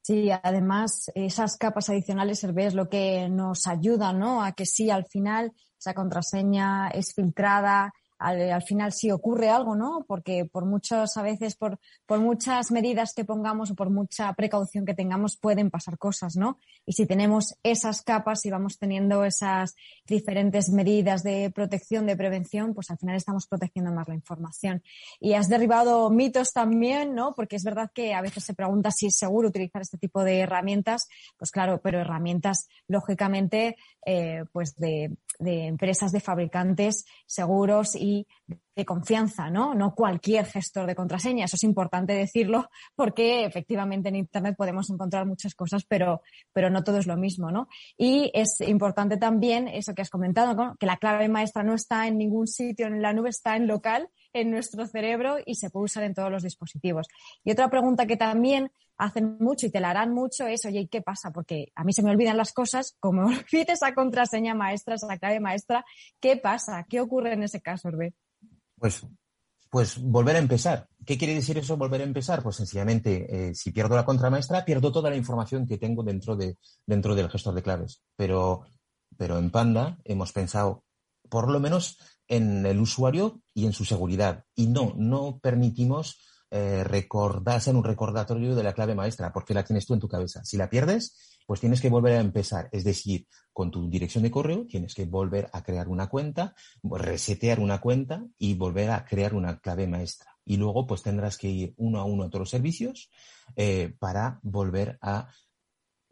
Sí, 0.03 0.29
además 0.29 1.11
esas 1.15 1.57
capas 1.57 1.89
adicionales 1.89 2.43
es 2.43 2.75
lo 2.75 2.87
que 2.87 3.27
nos 3.29 3.65
ayuda, 3.65 4.13
¿no? 4.13 4.43
A 4.43 4.51
que 4.51 4.67
sí, 4.67 4.91
al 4.91 5.07
final 5.07 5.53
esa 5.79 5.95
contraseña 5.95 6.89
es 6.89 7.15
filtrada, 7.15 7.91
al, 8.21 8.61
final 8.61 8.93
si 8.93 9.11
ocurre 9.11 9.49
algo, 9.49 9.75
¿no? 9.75 10.05
Porque 10.07 10.45
por 10.45 10.65
muchos, 10.65 11.17
a 11.17 11.23
veces, 11.23 11.55
por, 11.55 11.79
por 12.05 12.19
muchas 12.19 12.71
medidas 12.71 13.13
que 13.15 13.25
pongamos 13.25 13.71
o 13.71 13.75
por 13.75 13.89
mucha 13.89 14.31
precaución 14.33 14.85
que 14.85 14.93
tengamos, 14.93 15.37
pueden 15.37 15.71
pasar 15.71 15.97
cosas, 15.97 16.35
¿no? 16.35 16.59
Y 16.85 16.93
si 16.93 17.07
tenemos 17.07 17.55
esas 17.63 18.03
capas 18.03 18.45
y 18.45 18.51
vamos 18.51 18.77
teniendo 18.77 19.25
esas 19.25 19.75
diferentes 20.05 20.69
medidas 20.69 21.23
de 21.23 21.49
protección, 21.49 22.05
de 22.05 22.15
prevención, 22.15 22.75
pues 22.75 22.91
al 22.91 22.99
final 22.99 23.15
estamos 23.15 23.47
protegiendo 23.47 23.91
más 23.91 24.07
la 24.07 24.15
información. 24.15 24.83
Y 25.19 25.33
has 25.33 25.49
derribado 25.49 26.09
mitos 26.11 26.53
también, 26.53 27.15
¿no? 27.15 27.33
Porque 27.35 27.55
es 27.55 27.63
verdad 27.63 27.89
que 27.93 28.13
a 28.13 28.21
veces 28.21 28.43
se 28.43 28.53
pregunta 28.53 28.91
si 28.91 29.07
es 29.07 29.17
seguro 29.17 29.49
utilizar 29.49 29.81
este 29.81 29.97
tipo 29.97 30.23
de 30.23 30.41
herramientas. 30.41 31.07
Pues 31.37 31.49
claro, 31.49 31.81
pero 31.83 31.99
herramientas, 31.99 32.67
lógicamente, 32.87 33.77
eh, 34.05 34.43
pues 34.51 34.75
de, 34.75 35.17
de 35.39 35.65
empresas, 35.65 36.11
de 36.11 36.19
fabricantes 36.19 37.05
seguros 37.25 37.95
y 37.95 38.10
de 38.75 38.85
confianza, 38.85 39.49
¿no? 39.49 39.93
Cualquier 39.95 40.45
gestor 40.45 40.87
de 40.87 40.95
contraseña. 40.95 41.45
Eso 41.45 41.55
es 41.55 41.63
importante 41.63 42.13
decirlo 42.13 42.69
porque 42.95 43.45
efectivamente 43.45 44.09
en 44.09 44.15
Internet 44.15 44.55
podemos 44.57 44.89
encontrar 44.89 45.25
muchas 45.25 45.53
cosas, 45.55 45.83
pero, 45.87 46.21
pero 46.53 46.69
no 46.69 46.83
todo 46.83 46.97
es 46.97 47.07
lo 47.07 47.17
mismo, 47.17 47.51
¿no? 47.51 47.67
Y 47.97 48.31
es 48.33 48.61
importante 48.61 49.17
también 49.17 49.67
eso 49.67 49.93
que 49.93 50.01
has 50.01 50.09
comentado, 50.09 50.75
que 50.79 50.85
la 50.85 50.97
clave 50.97 51.27
maestra 51.27 51.63
no 51.63 51.73
está 51.73 52.07
en 52.07 52.17
ningún 52.17 52.47
sitio 52.47 52.87
en 52.87 53.01
la 53.01 53.13
nube, 53.13 53.29
está 53.29 53.55
en 53.55 53.67
local, 53.67 54.09
en 54.33 54.51
nuestro 54.51 54.85
cerebro 54.87 55.37
y 55.45 55.55
se 55.55 55.69
puede 55.69 55.85
usar 55.85 56.03
en 56.03 56.13
todos 56.13 56.31
los 56.31 56.43
dispositivos. 56.43 57.07
Y 57.43 57.51
otra 57.51 57.69
pregunta 57.69 58.05
que 58.05 58.17
también 58.17 58.71
hacen 58.97 59.37
mucho 59.39 59.65
y 59.65 59.71
te 59.71 59.79
la 59.79 59.89
harán 59.89 60.13
mucho 60.13 60.45
es, 60.45 60.65
oye, 60.65 60.81
¿y 60.81 60.87
qué 60.87 61.01
pasa? 61.01 61.31
Porque 61.31 61.71
a 61.75 61.83
mí 61.83 61.91
se 61.91 62.03
me 62.03 62.11
olvidan 62.11 62.37
las 62.37 62.53
cosas, 62.53 62.95
como 62.99 63.23
olvides 63.25 63.69
esa 63.69 63.93
contraseña 63.93 64.53
maestra, 64.53 64.95
esa 64.95 65.17
clave 65.17 65.39
maestra, 65.39 65.83
¿qué 66.19 66.37
pasa? 66.37 66.85
¿Qué 66.87 67.01
ocurre 67.01 67.33
en 67.33 67.43
ese 67.43 67.61
caso, 67.61 67.87
Hervé? 67.89 68.13
Pues, 68.77 69.05
pues 69.69 69.99
volver 69.99 70.35
a 70.35 70.39
empezar. 70.39 70.87
¿Qué 71.05 71.17
quiere 71.17 71.33
decir 71.33 71.57
eso, 71.57 71.77
volver 71.77 72.01
a 72.01 72.03
empezar? 72.03 72.43
Pues 72.43 72.57
sencillamente, 72.57 73.49
eh, 73.49 73.55
si 73.55 73.71
pierdo 73.71 73.95
la 73.95 74.05
contramaestra, 74.05 74.65
pierdo 74.65 74.91
toda 74.91 75.09
la 75.09 75.15
información 75.15 75.65
que 75.65 75.77
tengo 75.77 76.03
dentro, 76.03 76.35
de, 76.35 76.57
dentro 76.85 77.15
del 77.15 77.29
gestor 77.29 77.55
de 77.55 77.63
claves. 77.63 78.03
Pero, 78.15 78.65
pero 79.17 79.39
en 79.39 79.49
Panda 79.49 79.97
hemos 80.03 80.31
pensado, 80.31 80.83
por 81.29 81.49
lo 81.49 81.59
menos, 81.59 81.97
en 82.31 82.65
el 82.65 82.79
usuario 82.79 83.41
y 83.53 83.65
en 83.65 83.73
su 83.73 83.83
seguridad. 83.83 84.45
Y 84.55 84.67
no, 84.67 84.93
no 84.95 85.39
permitimos 85.39 86.17
eh, 86.49 86.81
recordar, 86.85 87.59
ser 87.59 87.75
un 87.75 87.83
recordatorio 87.83 88.55
de 88.55 88.63
la 88.63 88.73
clave 88.73 88.95
maestra, 88.95 89.33
porque 89.33 89.53
la 89.53 89.65
tienes 89.65 89.85
tú 89.85 89.93
en 89.93 89.99
tu 89.99 90.07
cabeza. 90.07 90.41
Si 90.45 90.55
la 90.55 90.69
pierdes, 90.69 91.41
pues 91.45 91.59
tienes 91.59 91.81
que 91.81 91.89
volver 91.89 92.13
a 92.13 92.21
empezar. 92.21 92.69
Es 92.71 92.85
decir, 92.85 93.27
con 93.51 93.69
tu 93.69 93.89
dirección 93.89 94.23
de 94.23 94.31
correo 94.31 94.65
tienes 94.65 94.95
que 94.95 95.05
volver 95.05 95.49
a 95.51 95.61
crear 95.61 95.89
una 95.89 96.07
cuenta, 96.07 96.55
resetear 96.81 97.59
una 97.59 97.81
cuenta 97.81 98.25
y 98.37 98.53
volver 98.53 98.91
a 98.91 99.03
crear 99.03 99.33
una 99.33 99.59
clave 99.59 99.87
maestra. 99.87 100.31
Y 100.45 100.55
luego, 100.55 100.87
pues 100.87 101.03
tendrás 101.03 101.37
que 101.37 101.49
ir 101.49 101.73
uno 101.75 101.99
a 101.99 102.05
uno 102.05 102.23
a 102.23 102.29
todos 102.29 102.43
los 102.43 102.49
servicios 102.49 103.09
eh, 103.57 103.93
para 103.99 104.39
volver 104.41 104.97
a 105.01 105.27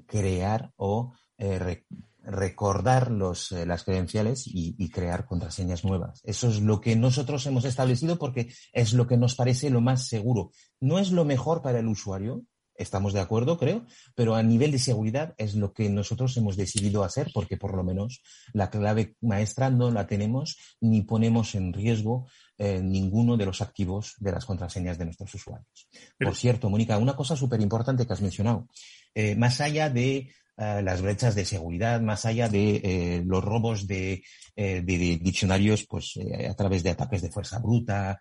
crear 0.05 0.73
o 0.75 1.13
eh, 1.37 1.85
recordar 2.29 3.09
los, 3.11 3.51
eh, 3.51 3.65
las 3.65 3.83
credenciales 3.83 4.43
y, 4.45 4.89
crear 4.89 5.25
contraseñas 5.25 5.83
nuevas. 5.83 6.21
Eso 6.23 6.49
es 6.49 6.61
lo 6.61 6.81
que 6.81 6.95
nosotros 6.95 7.45
hemos 7.45 7.65
establecido 7.65 8.17
porque 8.17 8.51
es 8.73 8.93
lo 8.93 9.07
que 9.07 9.17
nos 9.17 9.35
parece 9.35 9.69
lo 9.69 9.81
más 9.81 10.07
seguro. 10.07 10.51
No 10.79 10.99
es 10.99 11.11
lo 11.11 11.25
mejor 11.25 11.61
para 11.61 11.79
el 11.79 11.87
usuario, 11.87 12.43
estamos 12.75 13.13
de 13.13 13.19
acuerdo, 13.19 13.57
creo, 13.57 13.85
pero 14.15 14.35
a 14.35 14.43
nivel 14.43 14.71
de 14.71 14.79
seguridad 14.79 15.35
es 15.37 15.55
lo 15.55 15.73
que 15.73 15.89
nosotros 15.89 16.35
hemos 16.37 16.55
decidido 16.55 17.03
hacer 17.03 17.29
porque 17.33 17.57
por 17.57 17.75
lo 17.75 17.83
menos 17.83 18.21
la 18.53 18.69
clave 18.69 19.15
maestra 19.21 19.69
no 19.69 19.91
la 19.91 20.07
tenemos 20.07 20.57
ni 20.79 21.01
ponemos 21.01 21.55
en 21.55 21.73
riesgo 21.73 22.27
eh, 22.57 22.81
ninguno 22.81 23.37
de 23.37 23.45
los 23.45 23.61
activos 23.61 24.15
de 24.19 24.31
las 24.31 24.45
contraseñas 24.45 24.97
de 24.97 25.05
nuestros 25.05 25.33
usuarios. 25.33 25.87
Por 26.17 26.35
cierto, 26.35 26.69
Mónica, 26.69 26.97
una 26.97 27.15
cosa 27.15 27.35
súper 27.35 27.61
importante 27.61 28.05
que 28.05 28.13
has 28.13 28.21
mencionado. 28.21 28.67
Eh, 29.13 29.35
más 29.35 29.61
allá 29.61 29.89
de 29.89 30.31
eh, 30.59 30.81
las 30.83 31.01
brechas 31.01 31.35
de 31.35 31.45
seguridad, 31.45 32.01
más 32.01 32.25
allá 32.25 32.49
de 32.49 32.81
eh, 32.83 33.23
los 33.25 33.41
robos 33.41 33.87
de, 33.87 34.23
eh, 34.57 34.81
diccionarios 34.83 35.85
pues, 35.87 36.19
a 36.49 36.53
través 36.53 36.83
de 36.83 36.89
ataques 36.89 37.21
de 37.21 37.31
fuerza 37.31 37.59
bruta, 37.59 38.19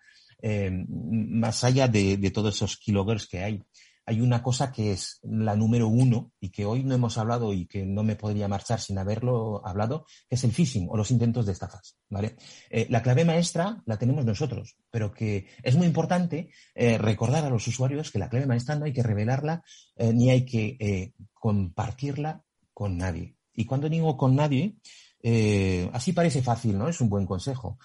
más 0.87 1.65
allá 1.65 1.89
de, 1.89 2.15
de, 2.15 2.31
todos 2.31 2.55
esos 2.55 2.77
kilogers 2.77 3.27
que 3.27 3.43
hay 3.43 3.61
hay 4.09 4.21
una 4.21 4.41
cosa 4.41 4.71
que 4.71 4.91
es 4.91 5.19
la 5.21 5.55
número 5.55 5.87
uno 5.87 6.31
y 6.39 6.49
que 6.49 6.65
hoy 6.65 6.83
no 6.83 6.95
hemos 6.95 7.19
hablado 7.19 7.53
y 7.53 7.67
que 7.67 7.85
no 7.85 8.01
me 8.01 8.15
podría 8.15 8.47
marchar 8.47 8.79
sin 8.79 8.97
haberlo 8.97 9.61
hablado, 9.63 10.07
que 10.27 10.33
es 10.33 10.43
el 10.43 10.51
phishing 10.51 10.87
o 10.89 10.97
los 10.97 11.11
intentos 11.11 11.45
de 11.45 11.51
estafas. 11.51 11.95
¿vale? 12.09 12.35
Eh, 12.71 12.87
la 12.89 13.03
clave 13.03 13.23
maestra 13.23 13.83
la 13.85 13.99
tenemos 13.99 14.25
nosotros, 14.25 14.77
pero 14.89 15.13
que 15.13 15.45
es 15.61 15.75
muy 15.75 15.85
importante 15.85 16.49
eh, 16.73 16.97
recordar 16.97 17.45
a 17.45 17.51
los 17.51 17.67
usuarios 17.67 18.09
que 18.09 18.17
la 18.17 18.29
clave 18.29 18.47
maestra 18.47 18.75
no 18.75 18.85
hay 18.85 18.93
que 18.93 19.03
revelarla 19.03 19.61
eh, 19.95 20.11
ni 20.11 20.31
hay 20.31 20.43
que 20.43 21.13
compartirla 21.31 22.43
con 22.73 22.97
nadie. 22.97 23.35
Y 23.53 23.65
cuando 23.65 23.89
digo 23.89 24.17
con 24.17 24.35
nadie, 24.35 24.77
así 25.93 26.13
parece 26.13 26.41
fácil, 26.41 26.79
¿no? 26.79 26.89
Es 26.89 26.99
un 26.99 27.09
buen 27.09 27.27
consejo. 27.27 27.77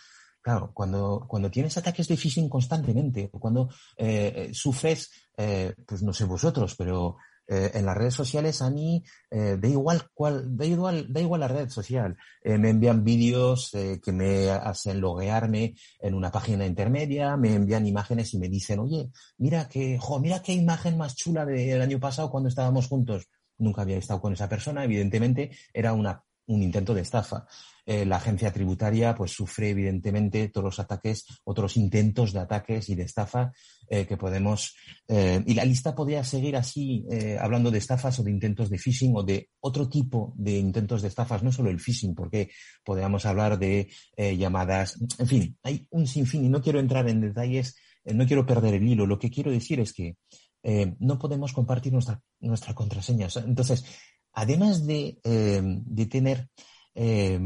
Claro, 0.45 0.73
cuando, 0.75 1.25
cuando 1.27 1.51
tienes 1.51 1.75
ataques 1.79 2.07
de 2.07 2.19
phishing 2.19 2.51
constantemente, 2.51 3.31
cuando 3.31 3.71
eh, 3.97 4.51
sufres, 4.53 5.11
eh, 5.39 5.73
pues 5.87 6.03
no 6.03 6.13
sé 6.13 6.27
vosotros, 6.27 6.75
pero 6.77 7.17
eh, 7.49 7.71
en 7.73 7.87
las 7.87 7.97
redes 7.97 8.13
sociales 8.13 8.61
a 8.61 8.69
mí 8.69 9.03
da 9.31 9.67
igual 9.67 10.03
cuál, 10.13 10.55
da 10.55 10.67
igual, 10.67 11.07
da 11.11 11.23
igual 11.23 11.41
la 11.41 11.49
red 11.49 11.71
social. 11.71 12.19
me 12.45 12.69
envían 12.69 13.05
vídeos 13.05 13.71
que 13.73 14.13
me 14.13 14.51
hacen 14.51 15.01
loguearme 15.01 15.77
en 15.99 16.13
una 16.13 16.31
página 16.31 16.67
intermedia, 16.67 17.39
me 17.39 17.55
envían 17.55 17.87
imágenes 17.87 18.35
y 18.35 18.39
me 18.39 18.51
dicen, 18.51 18.81
oye, 18.81 19.09
mira 19.39 19.67
que, 19.67 19.99
jo, 19.99 20.21
mira 20.21 20.43
qué 20.43 20.53
imagen 20.53 20.99
más 20.99 21.17
chula 21.17 21.47
del 21.47 21.81
año 21.81 21.99
pasado 21.99 22.31
cuando 22.31 22.51
estábamos 22.51 22.87
juntos. 22.89 23.29
Nunca 23.57 23.81
había 23.81 23.97
estado 23.97 24.21
con 24.21 24.35
esa 24.35 24.49
persona, 24.51 24.85
evidentemente 24.85 25.53
era 25.73 25.95
una, 25.95 26.23
un 26.47 26.63
intento 26.63 26.95
de 26.95 27.03
estafa. 27.03 27.47
Eh, 27.87 28.07
la 28.07 28.17
agencia 28.17 28.51
tributaria 28.51 29.15
pues 29.15 29.33
sufre 29.33 29.69
evidentemente 29.71 30.49
todos 30.49 30.65
los 30.65 30.79
ataques, 30.79 31.27
otros 31.45 31.77
intentos 31.77 32.33
de 32.33 32.41
ataques 32.41 32.89
y 32.89 32.95
de 32.95 33.03
estafa 33.03 33.53
eh, 33.91 34.07
que 34.07 34.17
podemos 34.17 34.75
eh, 35.07 35.43
y 35.47 35.53
la 35.53 35.67
lista 35.67 35.95
podría 35.95 36.25
seguir 36.25 36.57
así 36.57 37.05
hablando 37.39 37.71
de 37.71 37.77
estafas 37.79 38.19
o 38.19 38.23
de 38.23 38.31
intentos 38.31 38.71
de 38.71 38.79
phishing 38.79 39.15
o 39.17 39.23
de 39.23 39.51
otro 39.61 39.87
tipo 39.87 40.33
de 40.37 40.57
intentos 40.57 41.03
de 41.03 41.09
estafas, 41.09 41.43
no 41.43 41.53
solo 41.53 41.69
el 41.69 41.79
phishing, 41.79 42.15
porque 42.15 42.51
podríamos 42.83 43.27
hablar 43.27 43.59
de 43.59 43.91
llamadas, 44.17 44.99
en 45.19 45.27
fin, 45.27 45.59
hay 45.63 45.87
un 45.91 46.07
sinfín 46.07 46.45
y 46.45 46.49
no 46.49 46.63
quiero 46.63 46.81
entrar 46.81 47.09
en 47.09 47.21
detalles, 47.21 47.77
no 48.05 48.27
quiero 48.27 48.47
perder 48.47 48.75
el 48.75 48.89
hilo. 48.89 49.07
Lo 49.07 49.19
que 49.19 49.31
quiero 49.31 49.51
decir 49.51 49.81
es 49.81 49.93
que 49.93 50.17
no 50.99 51.19
podemos 51.19 51.53
compartir 51.53 51.93
nuestra, 51.93 52.21
nuestra 52.41 52.75
contraseña. 52.75 53.29
Entonces, 53.45 53.85
además 54.35 54.87
de, 54.87 55.19
de 55.23 56.07
tener 56.07 56.51
eh, 56.95 57.41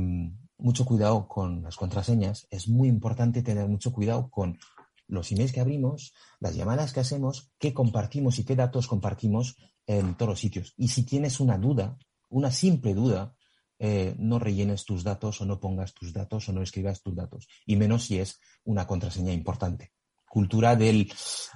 mucho 0.59 0.85
cuidado 0.85 1.29
con 1.29 1.63
las 1.63 1.77
contraseñas. 1.77 2.47
Es 2.51 2.69
muy 2.69 2.89
importante 2.89 3.43
tener 3.43 3.69
mucho 3.69 3.93
cuidado 3.93 4.29
con 4.31 4.59
los 5.07 5.33
emails 5.33 5.53
que 5.53 5.61
abrimos, 5.61 6.13
las 6.41 6.55
llamadas 6.55 6.93
que 6.93 7.01
hacemos, 7.01 7.53
qué 7.59 7.73
compartimos 7.73 8.39
y 8.39 8.45
qué 8.45 8.57
datos 8.57 8.87
compartimos 8.87 9.57
en 9.87 10.17
todos 10.17 10.31
los 10.31 10.41
sitios. 10.41 10.75
Y 10.77 10.89
si 10.89 11.05
tienes 11.05 11.41
una 11.41 11.57
duda, 11.57 11.97
una 12.29 12.51
simple 12.51 12.93
duda, 12.93 13.35
eh, 13.79 14.15
no 14.19 14.39
rellenes 14.39 14.85
tus 14.85 15.05
datos 15.05 15.41
o 15.41 15.47
no 15.47 15.61
pongas 15.61 15.95
tus 15.95 16.13
datos 16.13 16.49
o 16.49 16.53
no 16.53 16.63
escribas 16.63 17.01
tus 17.01 17.15
datos. 17.15 17.49
Y 17.65 17.77
menos 17.77 18.05
si 18.05 18.19
es 18.19 18.39
una 18.65 18.87
contraseña 18.87 19.33
importante. 19.33 19.93
Cultura 20.29 20.77
de 20.77 21.07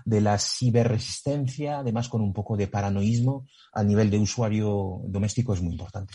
la 0.07 0.39
ciberresistencia, 0.39 1.79
además 1.79 2.09
con 2.09 2.23
un 2.23 2.33
poco 2.33 2.57
de 2.57 2.69
paranoísmo 2.69 3.47
a 3.73 3.83
nivel 3.83 4.11
de 4.11 4.19
usuario 4.19 5.01
doméstico 5.05 5.55
es 5.55 5.63
muy 5.63 5.73
importante. 5.73 6.15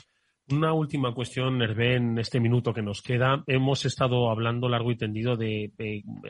Una 0.49 0.71
última 0.71 1.13
cuestión, 1.13 1.61
Hervé, 1.61 1.95
en 1.95 2.17
este 2.19 2.39
minuto 2.39 2.73
que 2.73 2.81
nos 2.81 3.01
queda. 3.01 3.43
Hemos 3.47 3.83
estado 3.83 4.29
hablando 4.29 4.69
largo 4.69 4.91
y 4.91 4.95
tendido 4.95 5.35
de, 5.35 5.73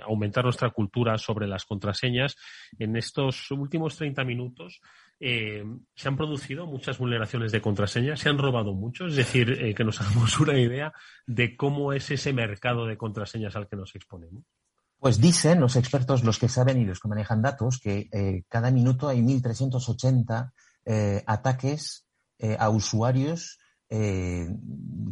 aumentar 0.08 0.44
nuestra 0.44 0.72
cultura 0.72 1.20
sobre 1.20 1.46
las 1.46 1.66
contraseñas. 1.66 2.36
En 2.80 2.96
estos 2.96 3.52
últimos 3.52 3.96
30 3.96 4.24
minutos 4.24 4.82
eh, 5.20 5.64
se 5.94 6.08
han 6.08 6.18
producido 6.18 6.66
muchas 6.66 6.98
vulneraciones 6.98 7.52
de 7.52 7.62
contraseñas, 7.62 8.20
se 8.20 8.30
han 8.30 8.40
robado 8.40 8.74
mucho, 8.74 9.06
es 9.06 9.16
decir, 9.16 9.52
eh, 9.52 9.76
que 9.76 9.84
nos 9.84 10.02
hagamos 10.02 10.40
una 10.40 10.58
idea 10.58 10.92
de 11.28 11.56
cómo 11.56 11.94
es 11.94 12.10
ese 12.10 12.34
mercado 12.34 12.88
de 12.88 12.98
contraseñas 12.98 13.56
al 13.56 13.68
que 13.68 13.76
nos 13.76 13.94
exponemos. 13.96 14.44
Pues 15.00 15.20
dicen 15.20 15.60
los 15.60 15.76
expertos, 15.76 16.24
los 16.24 16.40
que 16.40 16.50
saben 16.50 16.80
y 16.80 16.86
los 16.86 17.00
que 17.00 17.08
manejan 17.08 17.42
datos, 17.42 17.80
que 17.80 18.10
eh, 18.12 18.44
cada 18.50 18.72
minuto 18.72 19.08
hay 19.08 19.22
1.380 19.22 20.52
ataques 21.26 22.06
a 22.60 22.70
usuarios 22.70 23.60
eh, 23.90 24.50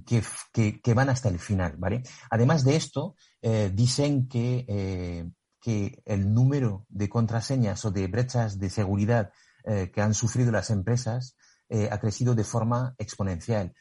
que, 0.06 0.94
van 0.94 1.10
hasta 1.10 1.30
el 1.30 1.40
final, 1.40 1.76
¿vale? 1.78 2.04
Además 2.30 2.66
de 2.66 2.76
esto, 2.76 3.16
eh, 3.42 3.72
dicen 3.74 4.28
que, 4.28 4.66
eh, 4.68 5.32
que, 5.62 6.02
el 6.06 6.34
número 6.34 6.86
de 6.90 7.08
contraseñas 7.08 7.86
o 7.86 7.92
de 7.92 8.08
brechas 8.08 8.60
de 8.60 8.70
seguridad 8.70 9.32
que 9.66 10.00
han 10.00 10.14
sufrido 10.14 10.52
las 10.52 10.70
empresas 10.70 11.36
ha 11.90 12.00
crecido 12.00 12.36
de 12.36 12.44
forma 12.44 12.94
exponencial. 13.00 13.74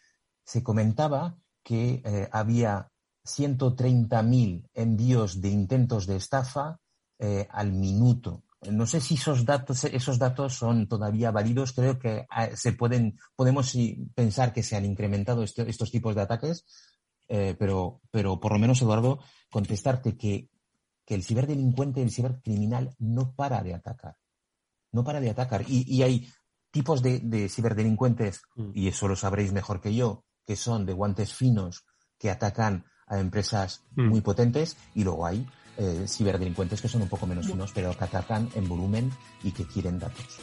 Se 0.42 0.62
comentaba 0.62 1.36
que 1.62 2.02
había 2.32 2.90
130.000 3.24 4.68
envíos 4.74 5.40
de 5.40 5.48
intentos 5.48 6.06
de 6.06 6.16
estafa 6.16 6.78
eh, 7.18 7.46
al 7.50 7.72
minuto. 7.72 8.44
No 8.70 8.86
sé 8.86 9.00
si 9.00 9.14
esos 9.14 9.44
datos, 9.44 9.84
esos 9.84 10.18
datos 10.18 10.54
son 10.54 10.88
todavía 10.88 11.30
válidos. 11.30 11.72
Creo 11.72 11.98
que 11.98 12.26
eh, 12.36 12.56
se 12.56 12.72
pueden, 12.72 13.18
podemos 13.36 13.76
pensar 14.14 14.52
que 14.52 14.62
se 14.62 14.76
han 14.76 14.84
incrementado 14.84 15.42
este, 15.42 15.68
estos 15.68 15.90
tipos 15.90 16.14
de 16.14 16.22
ataques, 16.22 16.64
eh, 17.28 17.56
pero, 17.58 18.00
pero 18.10 18.40
por 18.40 18.52
lo 18.52 18.58
menos, 18.58 18.80
Eduardo, 18.82 19.20
contestarte 19.50 20.16
que, 20.16 20.50
que 21.04 21.14
el 21.14 21.24
ciberdelincuente, 21.24 22.02
el 22.02 22.10
cibercriminal 22.10 22.94
no 22.98 23.34
para 23.34 23.62
de 23.62 23.74
atacar. 23.74 24.16
No 24.92 25.04
para 25.04 25.20
de 25.20 25.30
atacar. 25.30 25.64
Y, 25.68 25.84
y 25.86 26.02
hay 26.02 26.28
tipos 26.70 27.02
de, 27.02 27.20
de 27.20 27.48
ciberdelincuentes, 27.48 28.42
mm. 28.56 28.70
y 28.74 28.88
eso 28.88 29.08
lo 29.08 29.16
sabréis 29.16 29.52
mejor 29.52 29.80
que 29.80 29.94
yo, 29.94 30.24
que 30.46 30.56
son 30.56 30.86
de 30.86 30.92
guantes 30.92 31.32
finos, 31.32 31.84
que 32.18 32.30
atacan 32.30 32.84
a 33.06 33.18
empresas 33.18 33.82
mm. 33.96 34.08
muy 34.08 34.20
potentes, 34.20 34.76
y 34.94 35.04
luego 35.04 35.26
hay 35.26 35.46
eh, 35.76 36.04
ciberdelincuentes 36.08 36.80
que 36.80 36.88
son 36.88 37.02
un 37.02 37.08
poco 37.08 37.26
menos 37.26 37.46
finos, 37.46 37.72
pero 37.74 37.96
que 37.96 38.04
atacan 38.04 38.48
en 38.54 38.68
volumen 38.68 39.12
y 39.42 39.52
que 39.52 39.66
quieren 39.66 39.98
datos. 39.98 40.40